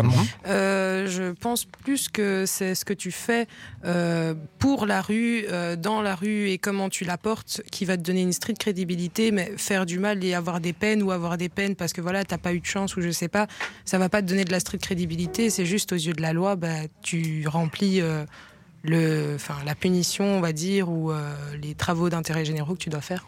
Euh, 0.47 1.09
je 1.09 1.33
pense 1.33 1.65
plus 1.65 2.09
que 2.09 2.45
c'est 2.47 2.77
ce 2.77 2.85
que 2.85 2.93
tu 2.93 3.11
fais 3.11 3.49
pour 4.61 4.87
la 4.87 5.03
rue, 5.03 5.45
dans 5.77 6.03
la 6.03 6.15
rue 6.15 6.51
et 6.51 6.59
comment 6.59 6.89
tu 6.89 7.05
la 7.05 7.19
portes 7.19 7.63
qui 7.73 7.85
va 7.85 7.97
te 7.97 8.03
donner 8.03 8.23
une 8.23 8.33
street 8.33 8.55
crédibilité. 8.55 9.33
Mais 9.33 9.51
faire 9.57 9.87
du 9.87 9.99
mal 9.99 10.23
et 10.23 10.33
avoir 10.33 10.61
des 10.61 10.73
peines 10.73 11.03
ou 11.03 11.11
avoir 11.11 11.37
des 11.37 11.49
peines 11.49 11.75
parce 11.75 11.93
que 11.93 12.01
voilà, 12.01 12.25
t'as 12.25 12.39
pas 12.39 12.55
eu 12.55 12.61
de 12.61 12.67
chance 12.67 12.97
ou 12.97 13.01
je 13.01 13.11
sais 13.11 13.27
pas, 13.27 13.49
ça 13.85 13.99
va 13.99 14.09
pas 14.09 14.23
te 14.23 14.29
donner 14.29 14.45
de 14.45 14.53
la 14.53 14.61
street 14.61 14.79
crédibilité. 14.79 15.51
C'est 15.51 15.67
juste 15.67 15.91
aux 15.91 15.97
yeux 15.97 16.13
de 16.13 16.23
la 16.23 16.33
loi, 16.33 16.55
bah, 16.55 16.87
tu 17.03 17.45
remplis. 17.49 18.01
Le, 18.85 19.35
enfin, 19.37 19.57
la 19.65 19.75
punition, 19.75 20.25
on 20.37 20.41
va 20.41 20.53
dire, 20.53 20.89
ou 20.91 21.11
euh, 21.11 21.35
les 21.61 21.75
travaux 21.75 22.11
d'intérêt 22.11 22.45
généraux 22.45 22.75
que 22.75 22.79
tu 22.81 22.91
dois 22.91 23.01
faire. 23.01 23.27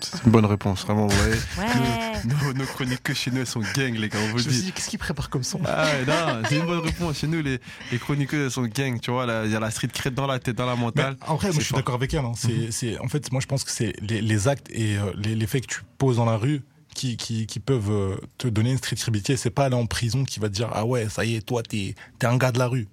C'est 0.00 0.24
une 0.24 0.30
bonne 0.30 0.44
réponse, 0.44 0.84
vraiment. 0.84 1.08
Voyez, 1.08 1.34
Ouais. 1.58 2.22
nos, 2.46 2.52
nos 2.52 2.64
chroniques 2.66 3.12
chez 3.14 3.32
nous, 3.32 3.38
elles 3.40 3.46
sont 3.48 3.62
gang, 3.74 3.92
les 3.94 4.08
gars, 4.08 4.18
on 4.22 4.28
vous 4.30 4.38
Je 4.38 4.48
dit. 4.48 4.72
qu'est-ce 4.72 4.90
qu'il 4.90 4.98
prépare 4.98 5.28
comme 5.28 5.42
son? 5.42 5.60
Ah 5.66 5.86
ouais, 5.86 6.04
non, 6.06 6.42
c'est 6.48 6.56
une 6.58 6.66
bonne 6.66 6.78
réponse. 6.80 7.18
Chez 7.18 7.26
nous, 7.26 7.42
les, 7.42 7.58
les 7.90 7.98
chroniqueuses, 7.98 8.44
elles 8.44 8.50
sont 8.52 8.62
gang, 8.62 9.00
tu 9.00 9.10
vois. 9.10 9.26
Il 9.44 9.50
y 9.50 9.56
a 9.56 9.60
la 9.60 9.70
street 9.72 9.88
crête 9.88 10.14
dans 10.14 10.28
la 10.28 10.38
tête, 10.38 10.54
dans 10.54 10.66
la 10.66 10.76
Mais 10.76 10.82
mentale. 10.82 11.16
après, 11.20 11.48
moi, 11.48 11.54
C'est 11.54 11.60
je 11.60 11.64
suis 11.66 11.74
d'accord 11.74 11.96
avec 11.96 12.14
elle. 12.14 12.24
hein. 12.24 12.32
C'est- 12.70 12.98
en 13.00 13.08
fait, 13.08 13.32
moi, 13.32 13.40
je 13.40 13.46
pense 13.46 13.64
que 13.64 13.72
c'est 13.72 13.92
les, 14.00 14.20
les 14.22 14.46
actes 14.46 14.68
et 14.70 14.96
euh, 14.98 15.10
les, 15.16 15.34
les 15.34 15.46
faits 15.48 15.66
que 15.66 15.74
tu 15.74 15.80
poses 15.98 16.16
dans 16.18 16.24
la 16.26 16.36
rue 16.36 16.62
qui, 16.94 17.16
qui, 17.16 17.46
qui 17.46 17.60
peuvent 17.60 17.90
euh, 17.90 18.16
te 18.38 18.48
donner 18.48 18.72
une 18.72 18.78
street 18.78 18.96
crédibilité. 18.96 19.36
C'est 19.36 19.50
pas 19.50 19.66
aller 19.66 19.74
en 19.74 19.86
prison 19.86 20.24
qui 20.24 20.40
va 20.40 20.48
te 20.48 20.54
dire 20.54 20.70
Ah 20.72 20.84
ouais, 20.84 21.08
ça 21.08 21.24
y 21.24 21.36
est, 21.36 21.40
toi, 21.40 21.62
t'es, 21.62 21.94
t'es 22.18 22.26
un 22.26 22.36
gars 22.36 22.52
de 22.52 22.58
la 22.58 22.66
rue. 22.66 22.88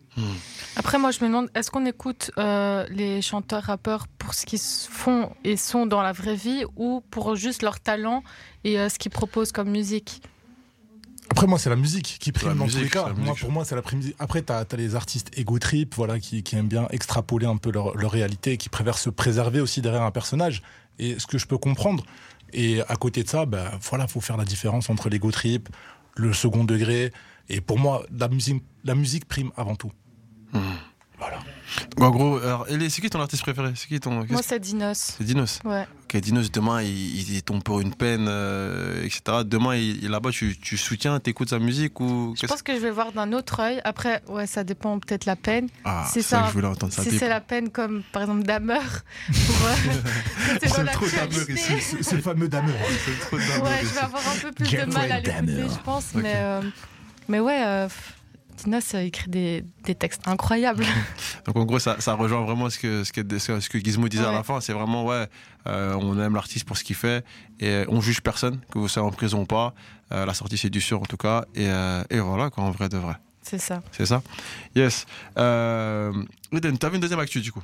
Après, 0.76 0.98
moi, 0.98 1.12
je 1.12 1.20
me 1.22 1.28
demande, 1.28 1.50
est-ce 1.56 1.70
qu'on 1.72 1.86
écoute 1.86 2.32
euh, 2.38 2.86
les 2.90 3.22
chanteurs 3.22 3.64
rappeurs 3.64 4.08
pour 4.08 4.34
ce 4.34 4.46
qu'ils 4.46 4.60
font 4.60 5.32
et 5.44 5.58
sont 5.58 5.86
dans 5.86 6.02
la 6.02 6.14
vraie 6.14 6.36
vie 6.36 6.64
ou 6.76 7.04
pour 7.12 7.36
juste 7.36 7.62
leur 7.62 7.80
talent 7.80 8.24
et 8.64 8.80
euh, 8.80 8.90
ce 8.90 8.98
qu'ils 8.98 9.12
proposent 9.12 9.52
comme 9.52 9.70
musique? 9.70 10.22
Après, 11.30 11.48
moi, 11.48 11.58
c'est 11.58 11.70
la 11.70 11.76
musique 11.76 12.18
qui 12.20 12.32
la 12.32 12.40
prime 12.40 12.58
dans 12.58 12.68
tous 12.68 12.78
les 12.78 12.90
cas. 12.90 13.12
Moi, 13.18 13.36
pour 13.40 13.52
moi, 13.52 13.66
c'est 13.66 13.76
la 13.76 13.82
prime. 13.82 14.02
Après, 14.20 14.42
t'as 14.42 14.60
as 14.60 14.76
les 14.78 14.96
artistes 14.96 15.38
ego 15.38 15.58
trip, 15.60 15.96
voilà, 15.96 16.20
qui, 16.20 16.44
qui 16.44 16.56
aiment 16.56 16.68
bien 16.68 16.88
extrapoler 16.92 17.48
un 17.48 17.58
peu 17.58 17.72
leur, 17.72 17.98
leur 17.98 18.12
réalité, 18.12 18.54
et 18.54 18.58
qui 18.58 18.70
préfèrent 18.70 18.98
se 18.98 19.10
préserver 19.10 19.60
aussi 19.60 19.82
derrière 19.82 20.04
un 20.04 20.12
personnage. 20.12 20.62
Et 21.00 21.20
ce 21.20 21.28
que 21.28 21.38
je 21.38 21.48
peux 21.48 21.58
comprendre. 21.58 22.06
Et 22.58 22.82
à 22.88 22.96
côté 22.96 23.22
de 23.22 23.28
ça, 23.28 23.46
ben 23.46 23.70
voilà, 23.82 24.08
faut 24.08 24.22
faire 24.22 24.38
la 24.38 24.46
différence 24.46 24.90
entre 24.90 25.10
l'ego 25.10 25.30
trip, 25.30 25.68
le 26.16 26.32
second 26.32 26.64
degré. 26.64 27.12
Et 27.50 27.60
pour 27.60 27.78
moi, 27.78 28.06
la 28.18 28.30
musique, 28.30 28.64
la 28.86 28.96
musique 28.96 29.26
prime 29.26 29.52
avant 29.58 29.76
tout. 29.76 29.92
Voilà. 31.20 31.40
En 32.00 32.10
gros, 32.12 32.38
alors, 32.38 32.66
c'est 32.70 33.02
qui 33.02 33.10
ton 33.10 33.20
artiste 33.20 33.42
préféré? 33.44 33.72
C'est 33.76 33.88
qui 33.88 34.00
ton. 34.00 34.26
Moi, 34.30 34.42
c'est 34.44 34.60
Dinos. 34.60 35.16
C'est 35.18 35.24
Dinos? 35.24 35.60
Ouais. 35.66 35.88
Ok, 36.04 36.22
Dinos, 36.22 36.52
demain, 36.52 36.82
il, 36.84 37.32
il 37.36 37.42
tombe 37.44 37.64
pour 37.64 37.80
une 37.80 37.94
peine, 37.94 38.28
euh, 38.30 39.04
etc. 39.04 39.40
Demain, 39.46 39.76
là-bas, 40.04 40.30
tu, 40.32 40.56
tu 40.60 40.78
soutiens, 40.78 41.20
t'écoutes 41.20 41.50
sa 41.50 41.60
musique 41.60 42.00
ou. 42.00 42.36
Je 42.40 42.46
pense 42.46 42.62
que 42.62 42.74
je 42.76 42.80
vais 42.80 42.92
voir 42.92 43.12
d'un 43.12 43.34
autre 43.34 43.60
œil. 43.60 43.82
Après, 43.84 44.22
ouais, 44.28 44.46
ça 44.48 44.64
dépend 44.64 45.00
peut-être 45.00 45.26
la 45.26 45.36
peine. 45.36 45.68
Ah, 45.84 46.06
c'est 46.12 46.22
ça 46.22 46.38
ça. 46.38 46.42
que 46.44 46.48
je 46.50 46.54
voulais 46.54 46.68
entendre 46.68 46.94
ça. 46.94 47.04
si 47.04 47.18
c'est 47.18 47.30
la 47.30 47.42
peine 47.42 47.70
comme, 47.70 48.04
par 48.12 48.22
exemple, 48.22 48.44
Damer. 48.44 48.80
pour, 49.28 49.66
euh, 49.68 49.74
C'est 50.62 50.68
trop 50.70 50.84
l'actualité. 50.84 51.18
d'amour 51.18 51.50
ici. 51.50 51.74
C'est 51.82 52.04
c'est 52.04 52.16
le 52.16 52.22
fameux 52.22 52.48
d'amour. 52.48 52.76
C'est 53.06 53.20
trop 53.28 53.38
dingue. 53.38 53.64
Ouais, 53.64 53.80
je 53.82 53.88
vais 53.88 54.00
avoir 54.00 54.22
un 54.28 54.40
peu 54.42 54.52
plus 54.52 54.72
de 54.72 54.86
mal 54.94 55.12
à 55.12 55.20
l'écouter, 55.20 55.32
Damer. 55.42 55.64
je 55.70 55.84
pense. 55.84 56.06
Mais, 56.14 56.34
euh, 56.36 56.62
mais 57.28 57.40
ouais, 57.40 57.62
euh, 57.66 57.88
Dinos 58.58 58.94
écrit 58.94 59.30
des, 59.30 59.64
des 59.84 59.96
textes 59.96 60.28
incroyables. 60.28 60.86
Donc 61.46 61.58
en 61.58 61.66
gros, 61.66 61.80
ça, 61.80 62.00
ça 62.00 62.14
rejoint 62.14 62.42
vraiment 62.46 62.70
ce 62.70 62.80
que, 62.80 63.04
ce 63.04 63.12
que, 63.12 63.38
ce 63.38 63.70
que 63.70 63.80
Gizmo 63.80 64.08
disait 64.08 64.26
à 64.26 64.32
la 64.32 64.44
fin. 64.44 64.62
C'est 64.62 64.74
vraiment, 64.74 65.06
ouais, 65.06 65.28
euh, 65.68 65.94
on 65.96 66.20
aime 66.20 66.36
l'artiste 66.36 66.66
pour 66.66 66.78
ce 66.78 66.84
qu'il 66.84 66.96
fait 66.96 67.26
et 67.60 67.84
on 67.88 68.02
juge 68.02 68.22
personne, 68.22 68.60
que 68.72 68.80
vous 68.80 68.88
soyez 68.88 69.08
en 69.08 69.12
prison 69.12 69.42
ou 69.42 69.46
pas. 69.46 69.74
Euh, 70.12 70.26
la 70.26 70.34
sortie, 70.34 70.58
c'est 70.58 70.70
du 70.70 70.82
sûr 70.82 71.02
en 71.02 71.06
tout 71.06 71.18
cas. 71.18 71.46
Et, 71.56 71.68
euh, 71.68 72.04
et 72.10 72.20
voilà, 72.20 72.50
quoi, 72.50 72.64
en 72.64 72.72
vrai 72.72 72.90
de 72.90 72.98
vrai. 72.98 73.16
C'est 73.42 73.60
ça. 73.60 73.84
C'est 73.92 74.06
ça? 74.06 74.24
Yes. 74.76 75.06
Eden, 75.38 76.78
t'avais 76.80 76.96
une 76.96 77.02
deuxième 77.02 77.20
actu 77.20 77.42
du 77.42 77.52
coup? 77.52 77.62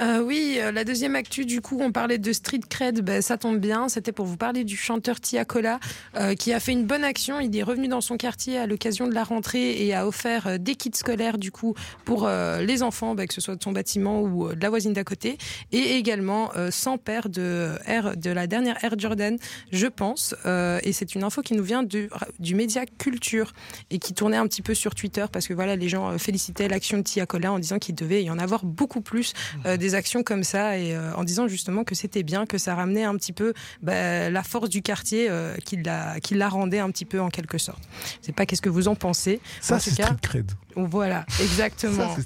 Euh, 0.00 0.22
oui, 0.22 0.58
euh, 0.58 0.72
la 0.72 0.84
deuxième 0.84 1.14
actu, 1.14 1.44
du 1.44 1.60
coup, 1.60 1.78
on 1.80 1.92
parlait 1.92 2.16
de 2.16 2.32
street 2.32 2.60
cred, 2.68 3.02
ben, 3.02 3.20
ça 3.20 3.36
tombe 3.36 3.58
bien. 3.58 3.88
C'était 3.88 4.12
pour 4.12 4.24
vous 4.24 4.38
parler 4.38 4.64
du 4.64 4.76
chanteur 4.76 5.20
Tiakola, 5.20 5.78
euh, 6.16 6.34
qui 6.34 6.52
a 6.54 6.60
fait 6.60 6.72
une 6.72 6.86
bonne 6.86 7.04
action. 7.04 7.38
Il 7.38 7.54
est 7.54 7.62
revenu 7.62 7.88
dans 7.88 8.00
son 8.00 8.16
quartier 8.16 8.58
à 8.58 8.66
l'occasion 8.66 9.06
de 9.06 9.14
la 9.14 9.24
rentrée 9.24 9.84
et 9.84 9.94
a 9.94 10.06
offert 10.06 10.46
euh, 10.46 10.58
des 10.58 10.74
kits 10.74 10.90
scolaires, 10.94 11.36
du 11.36 11.52
coup, 11.52 11.74
pour 12.04 12.28
les 12.28 12.82
enfants, 12.82 13.14
ben, 13.14 13.26
que 13.26 13.34
ce 13.34 13.40
soit 13.40 13.56
de 13.56 13.62
son 13.62 13.72
bâtiment 13.72 14.22
ou 14.22 14.54
de 14.54 14.60
la 14.60 14.70
voisine 14.70 14.92
d'à 14.92 15.04
côté, 15.04 15.38
et 15.72 15.96
également 15.96 16.50
euh, 16.56 16.70
100 16.70 16.98
paires 16.98 17.28
de 17.28 17.74
Air, 17.86 18.16
de 18.16 18.30
la 18.30 18.46
dernière 18.46 18.82
Air 18.84 18.98
Jordan, 18.98 19.36
je 19.72 19.86
pense. 19.86 20.34
Et 20.82 20.92
c'est 20.92 21.14
une 21.14 21.24
info 21.24 21.42
qui 21.42 21.54
nous 21.54 21.62
vient 21.62 21.82
du, 21.82 22.08
du 22.38 22.54
média 22.54 22.84
Culture 22.98 23.52
et 23.90 23.98
qui 23.98 24.14
tournait 24.14 24.36
un 24.36 24.46
petit 24.46 24.62
peu 24.62 24.74
sur 24.74 24.94
Twitter 24.94 25.26
parce 25.30 25.46
que 25.46 25.54
voilà, 25.54 25.76
les 25.76 25.88
gens 25.88 26.18
félicitaient 26.18 26.68
l'action 26.68 26.98
de 26.98 27.02
Tiakola 27.02 27.52
en 27.52 27.58
disant 27.58 27.78
qu'il 27.78 27.94
devait 27.94 28.22
y 28.22 28.30
en 28.30 28.38
avoir 28.38 28.64
beaucoup 28.64 29.00
plus 29.00 29.32
des 29.90 29.94
actions 29.94 30.22
comme 30.22 30.44
ça 30.44 30.78
et 30.78 30.94
euh, 30.94 31.12
en 31.14 31.24
disant 31.24 31.48
justement 31.48 31.84
que 31.84 31.94
c'était 31.94 32.22
bien, 32.22 32.46
que 32.46 32.58
ça 32.58 32.74
ramenait 32.74 33.04
un 33.04 33.16
petit 33.16 33.32
peu 33.32 33.52
bah, 33.82 34.30
la 34.30 34.42
force 34.42 34.68
du 34.68 34.82
quartier, 34.82 35.28
euh, 35.28 35.54
qui, 35.64 35.76
la, 35.76 36.20
qui 36.20 36.34
la 36.34 36.48
rendait 36.48 36.78
un 36.78 36.90
petit 36.90 37.04
peu 37.04 37.20
en 37.20 37.28
quelque 37.28 37.58
sorte. 37.58 37.82
Je 38.20 38.26
sais 38.26 38.32
pas 38.32 38.46
qu'est-ce 38.46 38.62
que 38.62 38.68
vous 38.68 38.88
en 38.88 38.94
pensez. 38.94 39.40
Ça, 39.60 39.78
c'est 39.78 39.90
street 39.90 40.16
cred. 40.22 40.52
Voilà, 40.76 41.24
exactement. 41.40 42.14
Ça. 42.16 42.22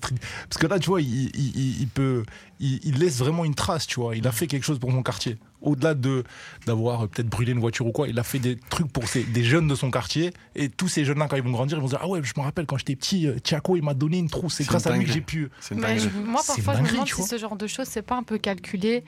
Parce 0.49 0.59
que 0.61 0.67
là, 0.67 0.79
tu 0.79 0.89
vois, 0.89 1.01
il, 1.01 1.27
il- 1.37 1.57
il- 1.57 1.81
il 1.83 1.89
peut, 1.89 2.25
il, 2.61 2.81
il 2.85 2.99
laisse 2.99 3.19
vraiment 3.19 3.45
une 3.45 3.55
trace, 3.55 3.87
tu 3.87 4.01
vois. 4.01 4.17
Il 4.17 4.27
a 4.27 4.33
fait 4.33 4.47
quelque 4.47 4.65
chose 4.65 4.79
pour 4.79 4.91
son 4.93 5.03
quartier. 5.03 5.39
Au-delà 5.61 5.95
de 5.95 6.25
d'avoir 6.67 7.05
euh, 7.05 7.07
peut-être 7.07 7.29
brûlé 7.29 7.53
une 7.53 7.59
voiture 7.61 7.87
ou 7.87 7.93
quoi, 7.93 8.07
il 8.07 8.19
a 8.19 8.23
fait 8.23 8.39
des 8.39 8.57
trucs 8.69 8.93
pour 8.93 9.09
ses- 9.09 9.25
des 9.25 9.43
jeunes 9.45 9.67
de 9.67 9.75
son 9.75 9.91
quartier. 9.91 10.33
Et 10.55 10.69
tous 10.69 10.89
ces 10.89 11.07
jeunes-là, 11.07 11.27
quand 11.27 11.37
ils 11.37 11.43
vont 11.43 11.53
grandir, 11.53 11.79
ils 11.79 11.81
vont 11.81 11.87
se 11.87 11.93
dire 11.93 12.01
Ah 12.03 12.09
ouais, 12.09 12.21
je 12.23 12.33
me 12.37 12.43
rappelle 12.43 12.67
quand 12.67 12.77
j'étais 12.77 12.97
petit, 12.97 13.27
euh, 13.27 13.39
Tiago, 13.43 13.77
il 13.77 13.83
m'a 13.83 13.95
donné 13.95 14.19
une 14.19 14.29
trousse. 14.29 14.55
C'est 14.57 14.65
grâce 14.67 14.87
à 14.87 14.91
lui 14.99 15.07
que 15.07 15.13
j'ai 15.13 15.21
pu. 15.23 15.49
Mais 15.75 15.99
je- 15.99 16.09
moi, 16.11 16.43
parfois, 16.47 16.75
je 16.75 16.79
me 16.83 16.89
demande 16.93 17.07
si 17.09 17.23
ce 17.29 17.39
genre 17.39 17.57
de 17.57 17.67
choses, 17.67 17.87
c'est 17.89 18.03
pas 18.03 18.17
un 18.17 18.23
peu 18.23 18.37
calculé. 18.37 19.05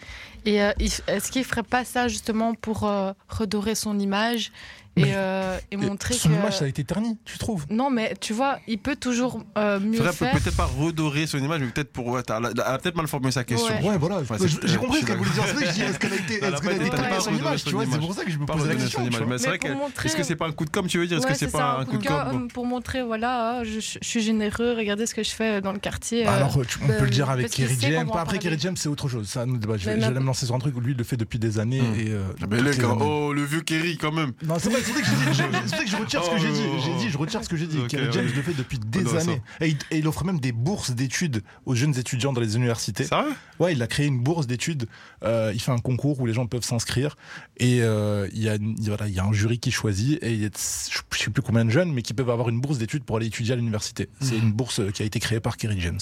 Et 0.47 0.62
euh, 0.62 0.73
est-ce 0.78 1.31
qu'il 1.31 1.45
ferait 1.45 1.62
pas 1.62 1.85
ça 1.85 2.09
justement 2.09 2.55
pour 2.55 2.85
euh, 2.85 3.12
redorer 3.28 3.75
son 3.75 3.99
image 3.99 4.50
et, 4.97 5.03
Mais- 5.03 5.12
euh, 5.15 5.59
et 5.71 5.76
montrer 5.76 6.15
son 6.15 6.29
que. 6.31 6.35
image, 6.35 6.59
ça 6.59 6.65
a 6.65 6.69
été 6.69 6.83
terni, 6.85 7.19
tu 7.25 7.37
trouves? 7.38 7.67
Non, 7.71 7.91
mais 7.91 8.15
tu 8.21 8.33
vois, 8.33 8.59
il 8.67 8.79
peut 8.79 8.97
toujours 8.97 9.43
euh, 9.59 9.79
mieux 9.79 9.99
peut- 9.99 10.11
faire. 10.12 10.33
peut-être 10.33 10.57
pas 10.57 10.65
redorer 10.65 11.26
son 11.26 11.38
image, 11.38 11.61
mais 11.61 11.67
peut-être 11.69 11.93
pour. 11.93 12.07
Ouais, 12.07 12.23
t'as- 12.23 12.38
elle 12.38 12.61
a 12.61 12.79
peut-être 12.79 12.97
mal 12.97 13.07
formulé 13.07 13.31
sa 13.33 13.45
question. 13.45 13.75
Ouais. 13.81 13.91
Ouais, 13.91 13.99
voilà. 13.99 14.23
J'ai 14.65 14.76
compris 14.79 15.00
ce 15.03 15.07
qu'elle 15.07 15.19
voulait 15.19 15.31
dire. 15.31 15.45
C'est 15.47 15.55
que 15.55 15.67
je 15.67 15.73
dis 15.73 15.83
Est-ce 15.83 15.99
qu'elle 15.99 16.12
a 16.12 16.17
été, 16.17 16.38
Elle 16.41 16.45
a 16.45 16.49
est-ce 16.57 16.62
qu'elle 16.62 16.71
a 16.71 16.87
été 16.87 16.91
ternie 16.91 17.21
son 17.23 17.35
image 17.35 17.59
son 17.61 17.69
Tu 17.71 17.75
vois, 17.76 17.85
c'est 17.91 17.99
pour 17.99 18.15
ça 18.15 18.25
que 18.25 18.31
je 18.31 18.38
me 18.38 18.47
pose 18.47 18.67
la 18.67 18.75
question. 18.75 19.00
Mais 19.29 19.38
c'est 19.38 19.49
vrai 19.49 19.59
pour 19.59 19.69
que. 19.71 19.75
montrer- 19.75 20.09
Est-ce 20.09 20.17
que 20.17 20.23
c'est 20.23 20.37
pas 20.37 20.47
un 20.47 20.53
coup 20.53 20.65
de 20.65 20.71
com', 20.71 20.87
tu 20.87 20.99
veux 20.99 21.07
dire? 21.07 21.19
Est-ce 21.19 21.26
que 21.26 21.35
c'est 21.35 21.50
pas 21.53 21.79
un 21.81 21.85
coup 21.85 21.99
de 21.99 22.07
com' 22.07 22.49
Pour 22.53 22.65
montrer, 22.67 23.03
voilà, 23.03 23.65
je, 23.65 23.81
je 23.81 23.99
suis 24.03 24.21
généreux, 24.23 24.75
regardez 24.76 25.07
ce 25.07 25.15
que 25.15 25.23
je 25.23 25.31
fais 25.31 25.61
dans 25.61 25.73
le 25.73 25.79
quartier. 25.79 26.25
Bah 26.25 26.33
euh, 26.33 26.37
alors, 26.37 26.57
on 26.57 26.87
bah, 26.87 26.95
peut 26.99 27.05
le 27.05 27.11
dire 27.11 27.29
avec 27.31 27.50
Kerry 27.50 27.76
James. 27.81 28.09
Après, 28.15 28.38
Kerry. 28.38 28.57
James, 28.59 28.76
c'est 28.76 28.88
autre 28.88 29.09
chose. 29.09 29.29
Ça. 29.29 29.45
Je 29.47 29.87
Mais 29.91 29.97
vais 29.97 30.11
me 30.11 30.21
lancer 30.25 30.47
sur 30.47 30.55
un 30.55 30.59
truc 30.59 30.76
où 30.76 30.81
lui, 30.81 30.93
il 30.93 30.99
le 30.99 31.05
fait 31.05 31.17
depuis 31.17 31.38
des 31.38 31.59
années. 31.59 31.81
Hmm. 31.83 31.95
et, 32.00 32.07
euh, 32.09 32.23
Mais 32.49 32.62
gars, 32.62 32.91
années. 32.91 32.99
oh, 33.03 33.33
le 33.33 33.43
vieux 33.45 33.61
Kerry 33.61 33.99
quand 33.99 34.12
même. 34.12 34.33
Non, 34.45 34.55
c'est 34.59 34.71
vrai, 34.71 34.81
c'est 34.87 34.93
vrai 34.93 35.02
que, 35.02 35.07
je, 35.07 35.12
je- 35.12 35.69
c'est 35.69 35.76
vrai 35.76 35.85
que 35.85 35.90
je 35.90 35.97
retire 35.97 36.25
ce 36.25 36.31
que 36.31 36.38
j'ai 36.38 36.52
dit. 36.52 36.62
J'ai 36.85 36.95
dit, 36.97 37.11
je 37.11 37.19
retire 37.19 37.45
ce 37.45 37.49
que 37.49 37.57
j'ai 37.57 37.66
dit. 37.66 37.78
Kerry 37.88 38.07
James 38.12 38.26
ouais. 38.26 38.33
le 38.35 38.43
fait 38.43 38.55
depuis 38.55 38.78
des 38.78 39.02
non, 39.02 39.11
ça. 39.11 39.19
années. 39.21 39.43
Et 39.61 39.69
il, 39.69 39.78
et 39.90 39.99
il 39.99 40.07
offre 40.09 40.25
même 40.25 40.40
des 40.40 40.52
bourses 40.52 40.93
d'études 40.93 41.43
aux 41.66 41.75
jeunes 41.75 41.97
étudiants 41.99 42.33
dans 42.33 42.40
les 42.40 42.57
universités. 42.57 43.05
Sérieux? 43.05 43.33
Ouais, 43.59 43.73
il 43.73 43.83
a 43.83 43.87
créé 43.87 44.07
une 44.07 44.21
bourse 44.21 44.47
d'études. 44.47 44.87
Euh, 45.25 45.50
il 45.55 45.61
fait 45.61 45.73
un 45.73 45.78
concours 45.78 46.21
où 46.21 46.26
les 46.26 46.33
gens 46.33 46.47
peuvent 46.47 46.62
s'inscrire. 46.64 47.16
Et 47.59 47.83
euh, 47.83 48.28
il 48.33 48.43
y, 48.43 48.49
a, 48.49 48.55
une- 48.57 48.76
voilà, 48.81 49.09
il 49.09 49.14
y 49.14 49.19
a 49.19 49.25
un 49.25 49.33
jury 49.33 49.59
qui 49.59 49.71
choisit. 49.71 50.23
Et 50.23 50.33
il 50.33 50.40
y 50.43 50.47
a, 50.47 50.50
je 50.50 51.19
sais 51.19 51.31
plus 51.31 51.43
combien 51.43 51.64
de 51.64 51.71
jeunes, 51.71 51.93
mais 51.93 52.02
qui 52.02 52.14
peuvent 52.14 52.31
avoir 52.31 52.49
une 52.49 52.61
bourse 52.61 52.78
d'études 52.78 53.05
pour 53.05 53.16
aller 53.16 53.26
étudier 53.26 53.52
à 53.52 53.57
l'université. 53.57 54.09
C'est 54.21 54.37
une 54.38 54.52
bourse 54.52 54.81
qui 54.95 55.02
a 55.02 55.07
été 55.07 55.19
créée 55.21 55.40
par 55.40 55.57
Kerry 55.57 55.81
James. 55.81 55.99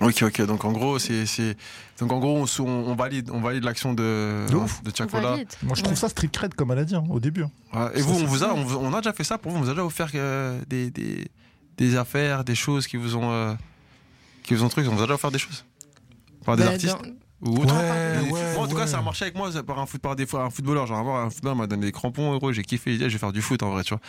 Ok, 0.00 0.22
ok. 0.22 0.42
Donc 0.46 0.64
en 0.64 0.72
gros, 0.72 0.98
c'est, 0.98 1.26
c'est... 1.26 1.56
donc 1.98 2.12
en 2.12 2.18
gros, 2.18 2.46
on, 2.60 2.94
valide, 2.94 3.30
on 3.32 3.40
valide 3.40 3.64
l'action 3.64 3.92
de 3.94 4.46
De 4.48 4.56
ouf. 4.56 4.82
de. 4.82 4.92
Moi, 5.62 5.74
je 5.76 5.82
trouve 5.82 5.96
ça 5.96 6.08
street 6.08 6.28
cred, 6.32 6.54
comme 6.54 6.70
elle 6.72 6.78
a 6.78 6.84
dit 6.84 6.94
hein, 6.96 7.04
au 7.10 7.20
début. 7.20 7.42
hein. 7.44 7.50
Ouais, 7.72 7.90
et 7.94 8.00
Ça, 8.00 8.06
vous, 8.06 8.20
on 8.22 8.26
vous 8.26 8.44
a, 8.44 8.54
on, 8.54 8.94
a 8.94 8.96
déjà 8.98 9.12
fait 9.12 9.24
ça 9.24 9.38
pour 9.38 9.52
vous. 9.52 9.58
On 9.58 9.60
vous 9.62 9.68
a 9.68 9.72
déjà 9.72 9.84
offert 9.84 10.08
euh, 10.14 10.60
des, 10.68 10.90
des, 10.90 11.28
des 11.76 11.96
affaires, 11.96 12.44
des 12.44 12.54
choses 12.54 12.86
qui 12.86 12.96
vous 12.96 13.16
ont, 13.16 13.30
euh, 13.30 13.54
qui 14.42 14.54
vous 14.54 14.64
ont 14.64 14.68
truc. 14.68 14.86
On 14.88 14.94
vous 14.94 15.02
a 15.02 15.06
déjà 15.06 15.14
offert 15.14 15.30
des 15.30 15.38
choses. 15.38 15.64
Par 16.44 16.56
des 16.56 16.64
Bah, 16.64 16.70
artistes 16.70 16.96
dans- 17.42 17.50
ou 17.50 17.56
autres. 17.62 17.74
Ouais, 17.74 18.22
Des- 18.24 18.30
ouais, 18.30 18.54
moi, 18.54 18.64
en 18.64 18.68
tout 18.68 18.76
cas, 18.76 18.86
ça 18.86 18.98
a 18.98 19.02
marché 19.02 19.24
avec 19.24 19.34
moi 19.34 19.50
par 19.66 19.78
un 19.78 19.86
foot, 19.86 20.00
par 20.00 20.14
des 20.16 20.26
fois 20.26 20.44
un 20.44 20.50
footballeur. 20.50 20.86
Genre, 20.86 20.98
avoir 20.98 21.24
un 21.24 21.30
footballeur 21.30 21.56
m'a 21.56 21.66
donné 21.66 21.86
des 21.86 21.92
crampons, 21.92 22.36
gros, 22.36 22.52
j'ai 22.52 22.62
kiffé. 22.62 22.92
J'ai 22.92 22.98
dit, 22.98 23.04
je 23.04 23.08
vais 23.10 23.18
faire 23.18 23.32
du 23.32 23.40
foot 23.42 23.62
en 23.62 23.70
vrai, 23.70 23.82
tu 23.82 23.94
vois. 23.94 24.00